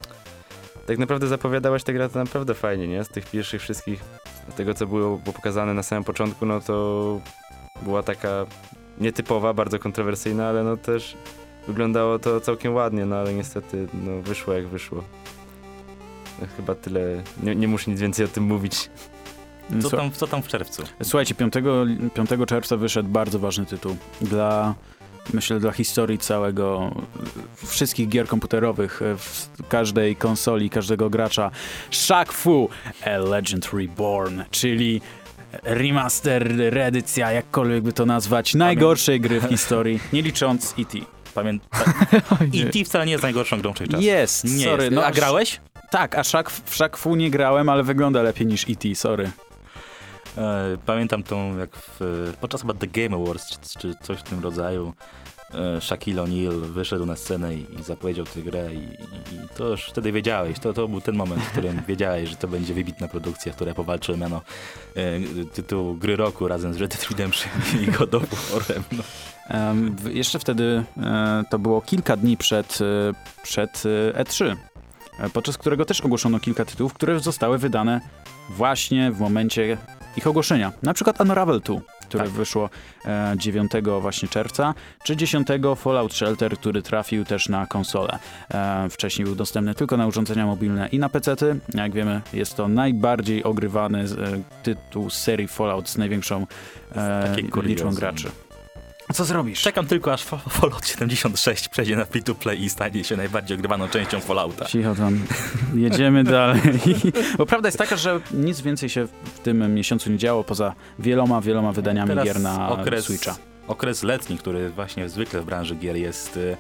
[0.87, 3.05] tak naprawdę zapowiadałaś tę grę to naprawdę fajnie, nie?
[3.05, 4.05] Z tych pierwszych wszystkich,
[4.53, 7.21] z tego co było, było pokazane na samym początku, no to
[7.83, 8.29] była taka
[8.99, 11.17] nietypowa, bardzo kontrowersyjna, ale no też
[11.69, 15.05] wyglądało to całkiem ładnie, no ale niestety no, wyszło jak wyszło.
[16.57, 18.91] Chyba tyle, nie, nie muszę nic więcej o tym mówić.
[19.83, 20.83] Co tam, co tam w czerwcu?
[21.03, 21.53] Słuchajcie, 5,
[22.15, 24.75] 5 czerwca wyszedł bardzo ważny tytuł dla,
[25.35, 26.95] myślę, dla historii całego,
[27.67, 31.51] wszystkich gier komputerowych, e, w każdej konsoli, każdego gracza.
[31.91, 32.69] Shaq Fu,
[33.07, 35.01] A Legend Reborn, czyli
[35.63, 40.99] remaster, reedycja, jakkolwiek by to nazwać, najgorszej gry w historii, nie licząc E E.T.
[41.35, 41.69] Pamiętam.
[42.53, 42.63] nie.
[42.67, 42.85] E.T.
[42.85, 44.05] wcale nie jest najgorszą grą wszechczasów.
[44.05, 44.83] Jest, Nie sorry.
[44.85, 44.95] jest.
[44.97, 45.61] No, A grałeś?
[45.91, 49.31] Tak, a Shaq, w Shaq Fu nie grałem, ale wygląda lepiej niż E.T., sorry.
[50.39, 54.43] E, pamiętam tą, jak w, podczas chyba The Game Awards, czy, czy coś w tym
[54.43, 54.93] rodzaju,
[55.55, 59.69] e, Shaquille O'Neal wyszedł na scenę i, i zapowiedział tę grę i, i, i to
[59.69, 63.09] już wtedy wiedziałeś, to, to był ten moment, w którym wiedziałeś, że to będzie wybitna
[63.09, 64.43] produkcja, która powalczy o miano
[64.97, 68.23] e, tytułu gry roku razem z Red Dead Redemption i God of
[68.53, 68.83] War'em.
[68.93, 69.03] No.
[69.97, 73.13] W- jeszcze wtedy e, to było kilka dni przed, e,
[73.43, 73.83] przed
[74.15, 74.57] e, E3, e,
[75.33, 78.01] podczas którego też ogłoszono kilka tytułów, które zostały wydane
[78.51, 79.79] właśnie w momencie
[80.17, 80.73] ich ogłoszenia.
[80.83, 81.81] Na przykład Unravel 2.
[82.01, 82.33] które Tak.
[82.33, 82.71] wyszło
[83.05, 88.19] e, 9 właśnie czerwca, czy 10 Fallout Shelter, który trafił też na konsolę.
[88.51, 91.61] E, wcześniej był dostępny tylko na urządzenia mobilne i na PC-ty.
[91.75, 94.05] Jak wiemy, jest to najbardziej ogrywany e,
[94.63, 96.47] tytuł z serii Fallout z największą
[96.97, 98.31] e, liczbą graczy.
[99.09, 99.63] A co zrobisz?
[99.63, 103.57] Czekam tylko aż Fa- Fallout 76 przejdzie na free to play i stanie się najbardziej
[103.57, 104.65] ogrywaną częścią Fallouta.
[104.65, 105.19] Cicho tam.
[105.75, 106.61] Jedziemy dalej.
[107.39, 111.41] Bo prawda jest taka, że nic więcej się w tym miesiącu nie działo poza wieloma,
[111.41, 113.37] wieloma wydaniami Teraz gier na okres, Switcha.
[113.69, 116.57] Okres letni, który właśnie zwykle w branży gier jest y,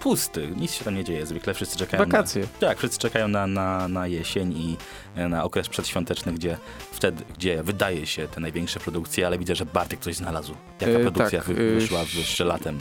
[0.00, 0.48] pusty.
[0.56, 1.26] Nic się tam nie dzieje.
[1.26, 2.42] Zwykle wszyscy czekają Wakacje.
[2.42, 4.76] Na, tak, wszyscy czekają na, na, na jesień i
[5.14, 6.56] e, na okres przedświąteczny, gdzie
[6.92, 10.54] wtedy, gdzie wydaje się te największe produkcje, ale widzę, że Bartek coś znalazł.
[10.80, 12.78] Jaka E, produkcja tak, wy, e, wyszła jeszcze latem?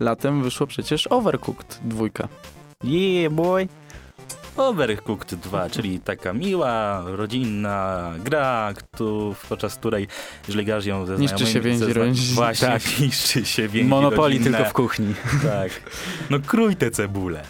[0.00, 2.28] Latem wyszło przecież Overcooked dwójka.
[2.84, 3.68] Yeah, boy.
[4.56, 10.06] Overcooked 2, czyli taka miła, rodzinna gra, kto, podczas której,
[10.48, 11.52] jeżeli grasz ją ze Niszczy znajomymi...
[11.52, 12.34] się więzi rodzinne.
[12.34, 12.82] Właśnie, Tak.
[13.00, 14.58] niszczy się więzi Monopoli rodzinne.
[14.58, 15.14] tylko w kuchni.
[15.42, 15.70] Tak.
[16.30, 17.42] No krój tę cebulę.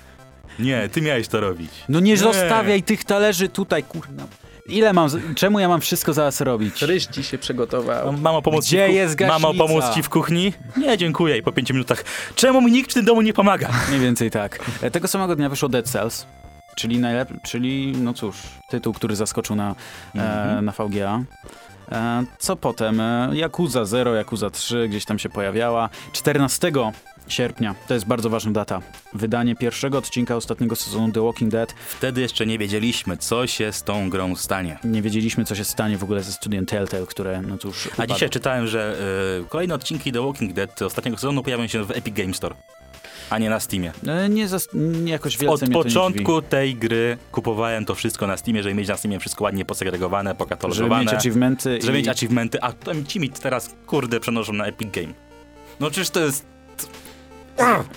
[0.59, 1.70] Nie, ty miałeś to robić.
[1.88, 4.26] No nie, zostawiaj tych talerzy tutaj, kurna.
[4.66, 6.82] Ile mam, czemu ja mam wszystko zaraz robić?
[6.82, 8.12] Ryż ci się przygotował.
[8.12, 9.38] Mam- Mamo, pomóc Gdzie ci jest gaśnica?
[9.38, 10.52] Mamo, pomóc ci w kuchni?
[10.76, 11.36] Nie, dziękuję.
[11.38, 13.70] I po pięciu minutach, czemu mi nikt w tym domu nie pomaga?
[13.88, 14.59] Mniej więcej tak.
[14.82, 16.26] E, Tego samego dnia wyszło Dead Cells,
[16.76, 18.36] czyli najlep- czyli no cóż,
[18.68, 19.74] tytuł, który zaskoczył na,
[20.14, 20.64] e, Mhm.
[20.64, 21.22] na VGA.
[21.92, 23.00] E, co potem?
[23.00, 25.88] E, Yakuza 0, Yakuza 3 gdzieś tam się pojawiała.
[26.12, 26.92] 14
[27.28, 28.80] sierpnia, to jest bardzo ważna data,
[29.14, 31.72] wydanie pierwszego odcinka ostatniego sezonu The Walking Dead.
[31.72, 34.78] Wtedy jeszcze nie wiedzieliśmy, co się z tą grą stanie.
[34.84, 37.86] Nie wiedzieliśmy, co się stanie w ogóle ze studiem Telltale, które no cóż...
[37.86, 38.14] A upadło.
[38.14, 38.96] dzisiaj czytałem, że
[39.44, 42.54] y, kolejne odcinki The Walking Dead ostatniego sezonu pojawią się w Epic Game Store,
[43.30, 43.92] a nie na Steamie.
[44.06, 45.94] E, Nie, zas- nie jakoś Od wielce mnie to nie dziwi.
[45.94, 50.30] początku tej gry kupowałem to wszystko na Steamie, żeby mieć na Steamie wszystko ładnie posegregowane,
[50.30, 51.04] Żeby pokatalogowane.
[51.04, 51.96] mieć achievementy żeby i...
[52.00, 55.14] mieć achievementy, a tam ci mi teraz, kurde, przenoszą na Epic Game.
[55.80, 56.46] No czyż to jest...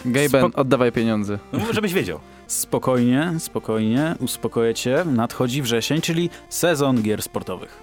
[0.05, 1.39] Gaben, Spok- oddawaj pieniądze.
[1.53, 2.19] No, żebyś wiedział.
[2.47, 5.03] Spokojnie, spokojnie, uspokoję cię.
[5.05, 7.77] Nadchodzi wrzesień, czyli sezon gier sportowych.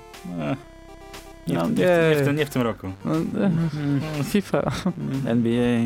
[1.47, 2.93] Nie, No, w- nie, w- nie, w tym, nie w tym roku.
[3.05, 3.51] No, e,
[4.25, 4.73] FIFA,
[5.27, 5.81] NBA,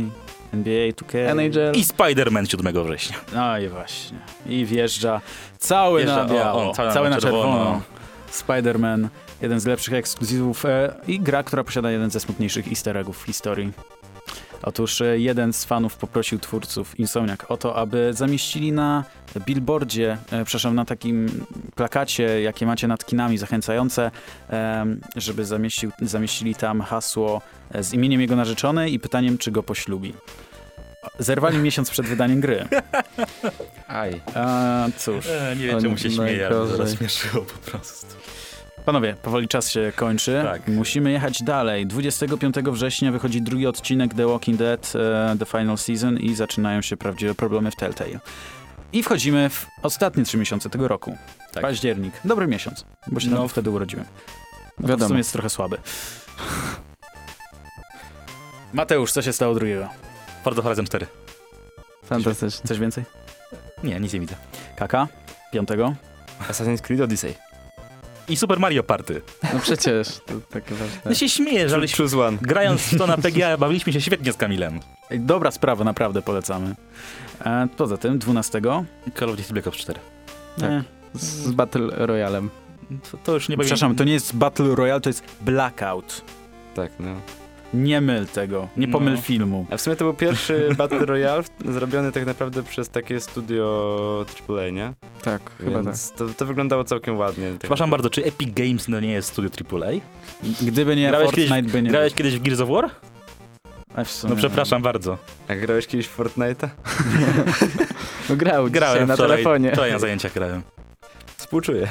[0.53, 1.19] NBA 2K.
[1.19, 1.73] NHL.
[1.77, 3.17] I Spider-Man 7 września.
[3.35, 4.19] No i właśnie.
[4.47, 5.21] I wjeżdża
[5.59, 7.43] cały Wjeżdża, na biało, o, on, cały cały na na czerwono.
[7.43, 7.81] czerwono.
[8.33, 9.09] Spider-Man,
[9.43, 13.23] jeden z lepszych ekskluzywów e, i gra, która posiada jeden ze smutniejszych easter eggów w
[13.23, 13.73] historii.
[14.63, 19.05] Otóż e, jeden z fanów poprosił twórców Insomniac o to, aby zamieścili na
[19.47, 24.11] billboardzie, e, przepraszam, na takim plakacie, jakie macie nad kinami zachęcające,
[25.17, 30.15] żeby zamieścił, zamieścili tam hasło e, z imieniem jego narzeczonej i pytaniem, czy go poślubi.
[31.19, 32.65] Zerwali miesiąc przed wydaniem gry.
[33.89, 34.21] Aj.
[34.35, 35.27] A, cóż.
[35.27, 38.07] E, nie wiem, czemu się śmieję, ale śmieszyło po prostu.
[38.85, 40.41] Panowie, powoli czas się kończy.
[40.45, 40.69] Tak.
[40.69, 41.87] Musimy jechać dalej.
[41.87, 46.97] 25 września wychodzi drugi odcinek The Walking Dead, e, The Final Season i zaczynają się
[46.97, 48.19] prawdziwe problemy w Telltale.
[48.93, 51.17] I wchodzimy w ostatnie trzy miesiące tego roku.
[51.53, 51.63] Tak.
[51.63, 52.15] Październik.
[52.25, 53.49] Dobry miesiąc, bo się No.
[53.49, 54.07] wtedy urodziłem.
[54.79, 55.09] No, w Wiadomo.
[55.09, 55.79] sumie jest trochę słaby.
[58.73, 59.89] Mateusz, co się stało drugiego?
[60.45, 61.07] Forza Horizon 4.
[62.05, 62.69] Fantastycznie.
[62.69, 63.05] Coś więcej?
[63.85, 64.35] Nie, nic nie widzę.
[64.77, 65.09] Kaka?
[65.53, 65.95] Piątego?
[66.51, 67.35] Assassin's Creed Odyssey.
[68.29, 69.23] I Super Mario Party.
[69.55, 71.01] No przecież, to takie ważne.
[71.05, 72.39] No się śmiejesz, ale Choose one.
[72.43, 74.81] grając w to na PGA bawiliśmy się świetnie z Kamilem.
[75.11, 76.75] Dobra sprawa, naprawdę polecamy.
[77.45, 78.61] E, poza tym, 12.
[79.19, 80.01] Call of Duty Black Ops 4.
[80.61, 80.71] Tak.
[80.71, 80.83] E,
[81.15, 82.51] Z, Battle Royalem.
[83.11, 83.57] To, to już nie.
[83.59, 86.23] Przepraszam, to nie jest Battle Royale, to jest Blackout.
[86.75, 87.15] Tak, no.
[87.75, 89.21] Nie myl tego, nie pomyl No.
[89.21, 89.67] filmu.
[89.71, 94.71] A w sumie to był pierwszy Battle Royale zrobiony tak naprawdę przez takie studio AAA,
[94.71, 94.93] nie?
[95.23, 95.85] Tak, chyba tak.
[95.85, 97.51] Więc to, to wyglądało całkiem ładnie.
[97.51, 99.91] Tak Przepraszam bardzo, czy Epic Games no nie jest studio AAA?
[100.63, 102.91] Gdyby nie Grałeś Fortnite, kiedyś- by nie Grałeś kiedyś w Gears of War?
[103.95, 105.19] A w sumie- No przepraszam bardzo.
[105.49, 106.69] A grałeś kiedyś w Fortnite'a?
[108.31, 109.73] No grał Grałem na wczoraj, telefonie.
[109.73, 110.63] Wczoraj na zajęciach grałem.
[111.37, 111.89] Współczuję.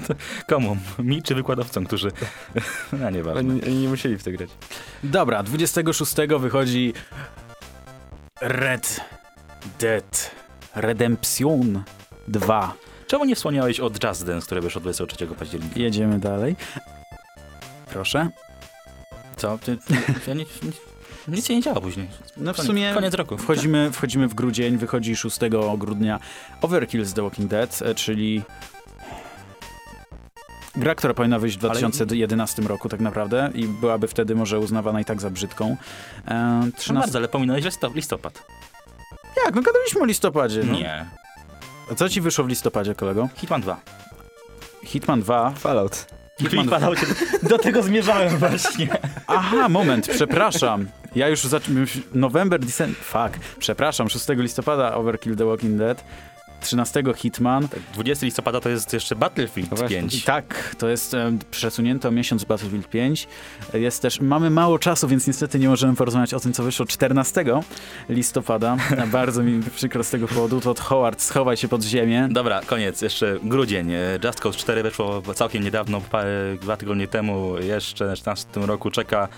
[0.48, 0.76] Komu?
[0.98, 2.12] Mi czy wykładowcom, którzy...
[3.06, 3.40] A nieważne.
[3.40, 4.50] Oni, oni nie musieli w to grać.
[5.02, 6.92] Dobra, 26 wychodzi
[8.40, 9.00] Red
[9.80, 10.30] Dead
[10.74, 11.82] Redemption
[12.28, 12.74] 2.
[13.06, 15.80] Czemu nie wspomniałeś o Just Dance, które wyszło 23 października?
[15.80, 16.56] Jedziemy dalej.
[17.86, 18.28] Proszę.
[19.36, 19.58] Co?
[19.58, 19.78] Ty,
[20.26, 20.44] ja nie,
[21.28, 22.08] nic się nie działo później.
[22.36, 23.38] No w Koniec, sumie koniec roku.
[23.38, 25.38] wchodzimy, wchodzimy w grudzień, wychodzi 6
[25.78, 26.20] grudnia
[26.60, 28.42] Overkill z The Walking Dead, e, czyli
[30.76, 35.00] gra, która powinna wyjść w Ale- 2011 roku tak naprawdę i byłaby wtedy może uznawana
[35.00, 35.76] i tak za brzydką.
[36.28, 36.34] E,
[36.66, 36.94] No 13...
[36.94, 38.42] bardzo, ale pominąłeś listo- listopad.
[39.46, 39.54] Jak?
[39.54, 40.62] No gadaliśmy o listopadzie.
[40.64, 40.72] No.
[40.72, 41.06] Nie.
[41.92, 43.28] A co ci wyszło w listopadzie, kolego?
[43.36, 43.80] Hitman 2.
[44.84, 45.50] Hitman 2.
[45.50, 46.06] Fallout.
[46.40, 46.68] Hitman...
[46.68, 47.06] Padał cię.
[47.42, 48.88] Do tego zmierzałem właśnie.
[49.26, 50.86] Aha, moment, przepraszam.
[51.14, 51.86] Ja już zacząłem...
[52.14, 52.96] November, December...
[53.02, 53.38] Fuck.
[53.58, 56.04] Przepraszam, 6 listopada Overkill The Walking Dead.
[56.62, 57.68] 13 Hitman.
[57.94, 59.96] 20 listopada to jest jeszcze Battlefield No właśnie.
[59.96, 60.14] 5.
[60.14, 63.28] I tak, to jest e, przesunięto miesiąc Battlefield 5.
[63.74, 67.44] Jest też, mamy mało czasu, więc niestety nie możemy porozmawiać o tym, co wyszło 14
[68.08, 68.76] listopada.
[69.12, 70.60] Bardzo mi przykro z tego powodu.
[70.60, 72.28] Todd Howard, schowaj się pod ziemię.
[72.30, 73.02] Dobra, koniec.
[73.02, 73.92] Jeszcze grudzień.
[73.92, 77.58] E, Just Cause 4 weszło całkiem niedawno, parę, dwa tygodnie temu.
[77.58, 79.28] Jeszcze w 14 roku czeka.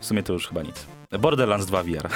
[0.00, 0.86] W sumie to już chyba nic.
[1.20, 2.08] Borderlands 2 VR.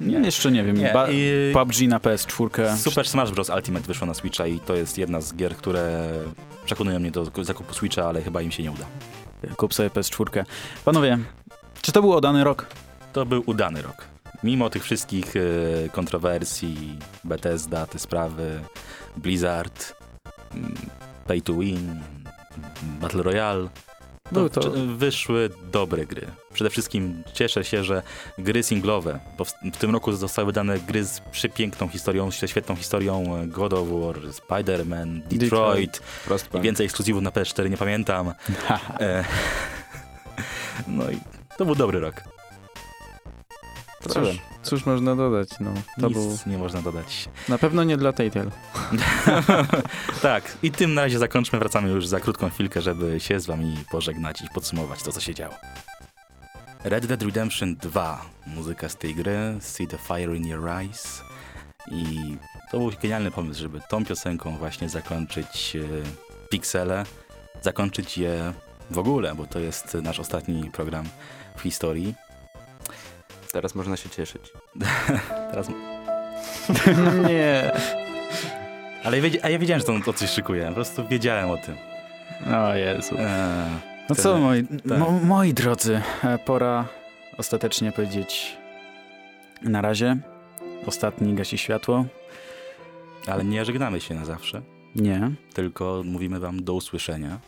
[0.00, 0.76] Nie, jeszcze nie wiem.
[0.76, 2.76] Nie, i- PUBG na PS4.
[2.76, 3.48] Super Smash Bros.
[3.50, 6.10] Ultimate wyszło na Switcha i to jest jedna z gier, które
[6.64, 8.84] przekonują mnie do zakupu Switcha, ale chyba im się nie uda.
[9.56, 10.44] Kup sobie PS4.
[10.84, 11.18] Panowie,
[11.82, 12.66] czy to był udany rok?
[13.12, 14.04] To był udany rok.
[14.44, 15.40] Mimo tych wszystkich e,
[15.88, 18.60] kontrowersji, Bethesda, te sprawy,
[19.16, 19.96] Blizzard,
[20.54, 20.74] mm,
[21.26, 22.00] Pay to Win,
[23.00, 23.68] Battle Royale,
[24.32, 26.26] Był to- czy- wyszły dobre gry.
[26.52, 28.02] Przede wszystkim cieszę się, że
[28.38, 33.36] gry singlowe, bo w, w tym roku zostały wydane gry z przepiękną historią, świetną historią
[33.36, 36.48] e, God of War, Spider-Man, Detroit, Detroit.
[36.54, 38.32] i więcej ekskluzywów na PS4 nie pamiętam.
[39.00, 39.24] E,
[40.88, 41.18] no i
[41.58, 42.35] to był dobry rok.
[44.08, 44.28] Cóż,
[44.62, 45.70] cóż można dodać, no.
[46.00, 47.28] To Nic był nie można dodać.
[47.48, 48.50] na pewno nie dla Telltale.
[50.22, 51.58] tak, i tym na razie zakończmy.
[51.58, 55.34] Wracamy już za krótką chwilkę, żeby się z wami pożegnać i podsumować to, co się
[55.34, 55.54] działo.
[56.84, 58.24] Red Dead Redemption 2.
[58.46, 59.56] Muzyka z tej gry.
[59.60, 61.22] See the fire in your eyes.
[61.90, 62.36] I
[62.70, 67.04] to był genialny pomysł, żeby tą piosenką właśnie zakończyć e, Pixele.
[67.62, 68.52] Zakończyć je
[68.90, 71.04] w ogóle, bo to jest nasz ostatni program
[71.56, 72.14] w historii.
[73.52, 74.52] Teraz można się cieszyć.
[75.50, 75.68] Teraz...
[77.28, 77.72] nie.
[79.04, 80.68] Ale ja, a ja wiedziałem, że to, to coś szykuje.
[80.68, 81.76] Po prostu wiedziałem o tym.
[82.54, 83.14] O Jezu.
[83.18, 84.98] Eee, No co, moi, tak.
[84.98, 86.84] mo, moi drodzy, e, pora
[87.38, 88.56] ostatecznie powiedzieć
[89.62, 90.16] na razie.
[90.86, 92.04] Ostatni gasi światło.
[93.26, 94.62] ale nie żegnamy się na zawsze.
[94.96, 95.30] Nie.
[95.54, 97.38] tylko mówimy wam do usłyszenia,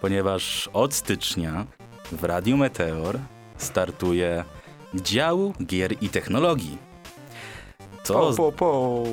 [0.00, 1.66] ponieważ od stycznia
[2.12, 3.18] w Radiu Meteor
[3.56, 4.44] startuje
[5.02, 6.78] dział gier i technologii.
[8.02, 8.32] Co?
[8.36, 9.04] Po, po,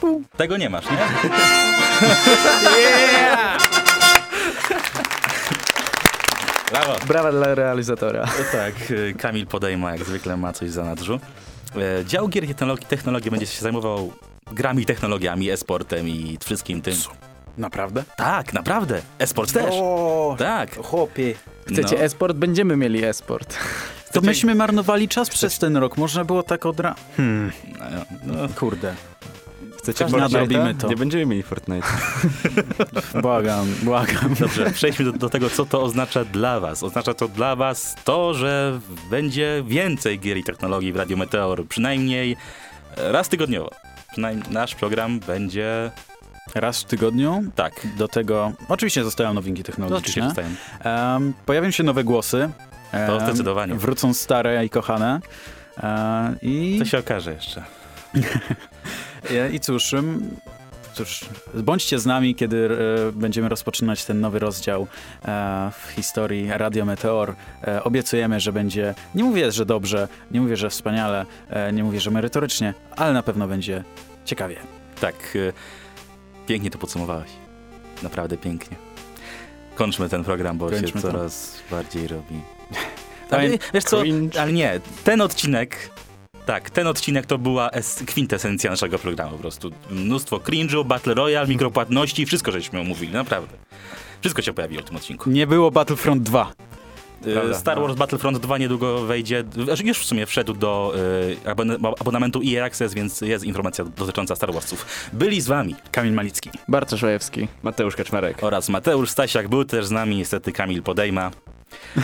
[0.00, 0.20] po.
[0.36, 0.96] Tego nie masz, nie?
[6.70, 6.96] Brawo.
[7.06, 8.24] Brawa dla realizatora.
[8.38, 11.20] No tak, y, Kamil Podejma jak zwykle ma coś za nadrzu.
[11.76, 14.12] E, Dział gier i technologii, technologii będzie się zajmował
[14.52, 16.94] grami technologiami, e-sportem i wszystkim tym.
[17.58, 18.04] Naprawdę?
[18.16, 19.00] Tak, naprawdę.
[19.18, 19.64] E-sport też.
[19.72, 20.76] O, Tak.
[20.76, 21.34] chłopie.
[21.66, 22.02] Chcecie No.
[22.02, 22.36] e-sport?
[22.36, 23.56] Będziemy mieli e-sport.
[24.12, 25.96] To myśmy marnowali czas przez ten rok.
[25.96, 26.94] Można było tak od ra...
[27.16, 27.52] Hmm,
[28.24, 28.94] No, no, kurde.
[29.78, 30.76] Chcecie Fortnite'a?
[30.76, 30.88] to.
[30.88, 31.86] Nie będziemy mieli Fortnite.
[33.22, 34.34] Błagam, błagam.
[34.40, 36.82] Dobrze, przejdźmy do, do tego, co to oznacza dla was.
[36.82, 38.80] Oznacza to dla was to, że
[39.10, 42.36] będzie więcej gier i technologii w Radio Meteor, przynajmniej
[42.96, 43.70] raz tygodniowo.
[44.12, 45.90] Przynajmniej nasz program będzie
[46.54, 47.42] Raz w tygodniu.
[47.54, 47.72] tak.
[47.98, 50.28] Do tego oczywiście zostają nowinki No, oczywiście technologiczne.
[50.28, 50.48] wstaję.
[51.16, 52.50] Em, pojawią się nowe głosy.
[52.92, 53.74] To zdecydowanie.
[53.74, 55.20] Wrócą stare i kochane.
[55.82, 57.64] E, I, To się okaże jeszcze.
[59.54, 59.94] I cóż,
[60.94, 61.24] cóż,
[61.54, 62.68] bądźcie z nami, kiedy
[63.08, 64.86] e, będziemy rozpoczynać ten nowy rozdział
[65.24, 67.34] e, w historii Radio Meteor.
[67.84, 71.26] Obiecujemy, że będzie, nie mówię, że dobrze, nie mówię, że wspaniale,
[71.72, 73.84] nie mówię, że merytorycznie, ale na pewno będzie
[74.24, 74.56] ciekawie.
[75.00, 75.38] Tak,
[76.46, 77.30] pięknie to podsumowałeś.
[78.02, 78.76] Naprawdę pięknie.
[79.74, 81.00] Kończmy ten program, bo Kończmy się to.
[81.00, 82.40] coraz bardziej robi.
[83.30, 84.40] Ale- wiesz co, Cringe.
[84.42, 85.90] ale nie, ten odcinek,
[86.46, 89.70] tak, ten odcinek to była es- kwintesencja naszego programu po prostu.
[89.90, 93.56] Mnóstwo cringe'u, Battle Royale, mikropłatności, wszystko żeśmy omówili, naprawdę.
[94.20, 95.30] Wszystko się pojawiło w tym odcinku.
[95.30, 96.52] Nie było Battlefront 2.
[97.26, 97.82] Y, Prawda, Star no.
[97.86, 100.94] Wars Battlefront 2 niedługo wejdzie, znaczy już w sumie wszedł do
[101.46, 104.86] y, abon- abonamentu EA Access, więc jest informacja dotycząca Star Warsów.
[105.12, 106.50] Byli z wami Kamil Malicki.
[106.68, 107.48] Bartosz Łajewski.
[107.62, 108.44] Mateusz Kaczmarek.
[108.44, 111.30] oraz Mateusz Stasiak, był też z nami niestety Kamil Podejma,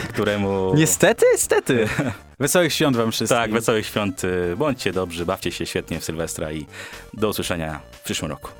[0.08, 0.72] któremu...
[0.74, 1.88] Niestety, niestety.
[2.40, 3.38] Wesołych świąt wam wszystkim.
[3.38, 4.22] Tak, wesołych świąt,
[4.56, 6.66] bądźcie dobrzy, bawcie się świetnie w Sylwestra i
[7.14, 8.50] do usłyszenia w przyszłym roku.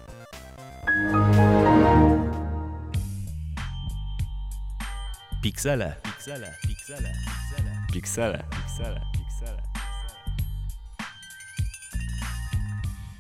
[5.43, 5.95] Piksele.
[6.03, 6.55] Piksele.
[6.69, 7.12] Piksele.
[7.12, 7.12] Piksele.
[7.53, 7.87] Piksele.
[7.93, 8.45] Piksele.
[8.51, 9.14] Piksele.